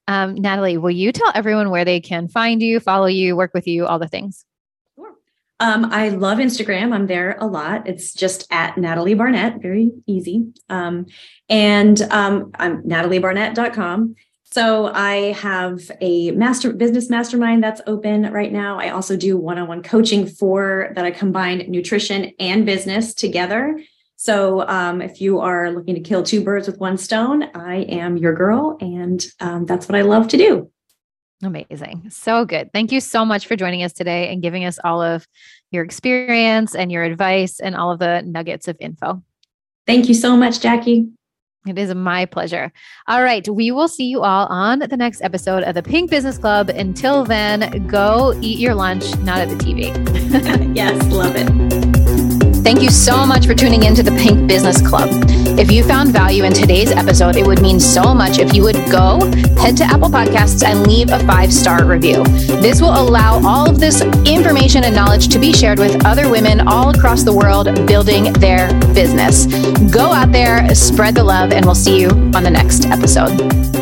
Um, 0.08 0.34
Natalie, 0.34 0.78
will 0.78 0.90
you 0.90 1.12
tell 1.12 1.30
everyone 1.34 1.70
where 1.70 1.84
they 1.84 2.00
can 2.00 2.28
find 2.28 2.60
you, 2.60 2.80
follow 2.80 3.06
you, 3.06 3.36
work 3.36 3.52
with 3.54 3.66
you, 3.66 3.86
all 3.86 3.98
the 3.98 4.08
things? 4.08 4.44
Sure. 4.96 5.14
Um, 5.60 5.86
I 5.92 6.08
love 6.08 6.38
Instagram. 6.38 6.92
I'm 6.92 7.06
there 7.06 7.36
a 7.40 7.46
lot. 7.46 7.86
It's 7.86 8.12
just 8.12 8.46
at 8.50 8.76
Natalie 8.76 9.14
Barnett, 9.14 9.62
very 9.62 9.92
easy. 10.06 10.52
Um, 10.68 11.06
and 11.48 12.00
um, 12.10 12.50
I'm 12.58 12.82
nataliebarnett.com. 12.82 14.16
So 14.44 14.92
I 14.92 15.32
have 15.32 15.90
a 16.02 16.32
master 16.32 16.74
business 16.74 17.08
mastermind 17.08 17.64
that's 17.64 17.80
open 17.86 18.30
right 18.32 18.52
now. 18.52 18.78
I 18.78 18.90
also 18.90 19.16
do 19.16 19.38
one-on-one 19.38 19.82
coaching 19.82 20.26
for 20.26 20.92
that 20.94 21.06
I 21.06 21.10
combine 21.10 21.70
nutrition 21.70 22.32
and 22.38 22.66
business 22.66 23.14
together. 23.14 23.80
So 24.22 24.64
um, 24.68 25.02
if 25.02 25.20
you 25.20 25.40
are 25.40 25.72
looking 25.72 25.96
to 25.96 26.00
kill 26.00 26.22
two 26.22 26.44
birds 26.44 26.68
with 26.68 26.78
one 26.78 26.96
stone, 26.96 27.42
I 27.56 27.78
am 27.78 28.16
your 28.16 28.32
girl. 28.32 28.78
And 28.80 29.20
um, 29.40 29.66
that's 29.66 29.88
what 29.88 29.96
I 29.96 30.02
love 30.02 30.28
to 30.28 30.36
do. 30.36 30.70
Amazing. 31.42 32.08
So 32.10 32.44
good. 32.44 32.72
Thank 32.72 32.92
you 32.92 33.00
so 33.00 33.24
much 33.24 33.48
for 33.48 33.56
joining 33.56 33.82
us 33.82 33.92
today 33.92 34.32
and 34.32 34.40
giving 34.40 34.64
us 34.64 34.78
all 34.84 35.02
of 35.02 35.26
your 35.72 35.82
experience 35.82 36.76
and 36.76 36.92
your 36.92 37.02
advice 37.02 37.58
and 37.58 37.74
all 37.74 37.90
of 37.90 37.98
the 37.98 38.22
nuggets 38.22 38.68
of 38.68 38.76
info. 38.78 39.20
Thank 39.88 40.08
you 40.08 40.14
so 40.14 40.36
much, 40.36 40.60
Jackie. 40.60 41.08
It 41.66 41.76
is 41.76 41.92
my 41.92 42.24
pleasure. 42.26 42.70
All 43.08 43.24
right. 43.24 43.48
We 43.48 43.72
will 43.72 43.88
see 43.88 44.06
you 44.06 44.22
all 44.22 44.46
on 44.46 44.78
the 44.78 44.96
next 44.96 45.20
episode 45.22 45.64
of 45.64 45.74
the 45.74 45.82
Pink 45.82 46.10
Business 46.10 46.38
Club. 46.38 46.68
Until 46.68 47.24
then, 47.24 47.88
go 47.88 48.38
eat 48.40 48.60
your 48.60 48.76
lunch, 48.76 49.16
not 49.18 49.38
at 49.38 49.48
the 49.48 49.56
TV. 49.56 50.76
yes, 50.76 51.04
love 51.10 51.34
it. 51.34 51.91
Thank 52.62 52.80
you 52.80 52.90
so 52.90 53.26
much 53.26 53.46
for 53.46 53.54
tuning 53.54 53.82
in 53.82 53.94
to 53.96 54.04
the 54.04 54.12
Pink 54.12 54.46
Business 54.46 54.80
Club. 54.80 55.08
If 55.58 55.72
you 55.72 55.82
found 55.82 56.12
value 56.12 56.44
in 56.44 56.52
today's 56.52 56.92
episode, 56.92 57.34
it 57.34 57.44
would 57.44 57.60
mean 57.60 57.80
so 57.80 58.14
much 58.14 58.38
if 58.38 58.54
you 58.54 58.62
would 58.62 58.76
go 58.90 59.18
head 59.58 59.76
to 59.78 59.84
Apple 59.84 60.08
Podcasts 60.08 60.64
and 60.64 60.86
leave 60.86 61.10
a 61.10 61.18
five 61.26 61.52
star 61.52 61.84
review. 61.84 62.22
This 62.62 62.80
will 62.80 62.94
allow 62.94 63.44
all 63.44 63.68
of 63.68 63.80
this 63.80 64.02
information 64.26 64.84
and 64.84 64.94
knowledge 64.94 65.26
to 65.28 65.40
be 65.40 65.52
shared 65.52 65.80
with 65.80 66.06
other 66.06 66.30
women 66.30 66.66
all 66.68 66.90
across 66.90 67.24
the 67.24 67.34
world 67.34 67.64
building 67.86 68.32
their 68.34 68.68
business. 68.94 69.46
Go 69.92 70.12
out 70.12 70.30
there, 70.30 70.72
spread 70.72 71.16
the 71.16 71.24
love, 71.24 71.50
and 71.52 71.66
we'll 71.66 71.74
see 71.74 72.00
you 72.00 72.10
on 72.10 72.44
the 72.44 72.50
next 72.50 72.86
episode. 72.86 73.81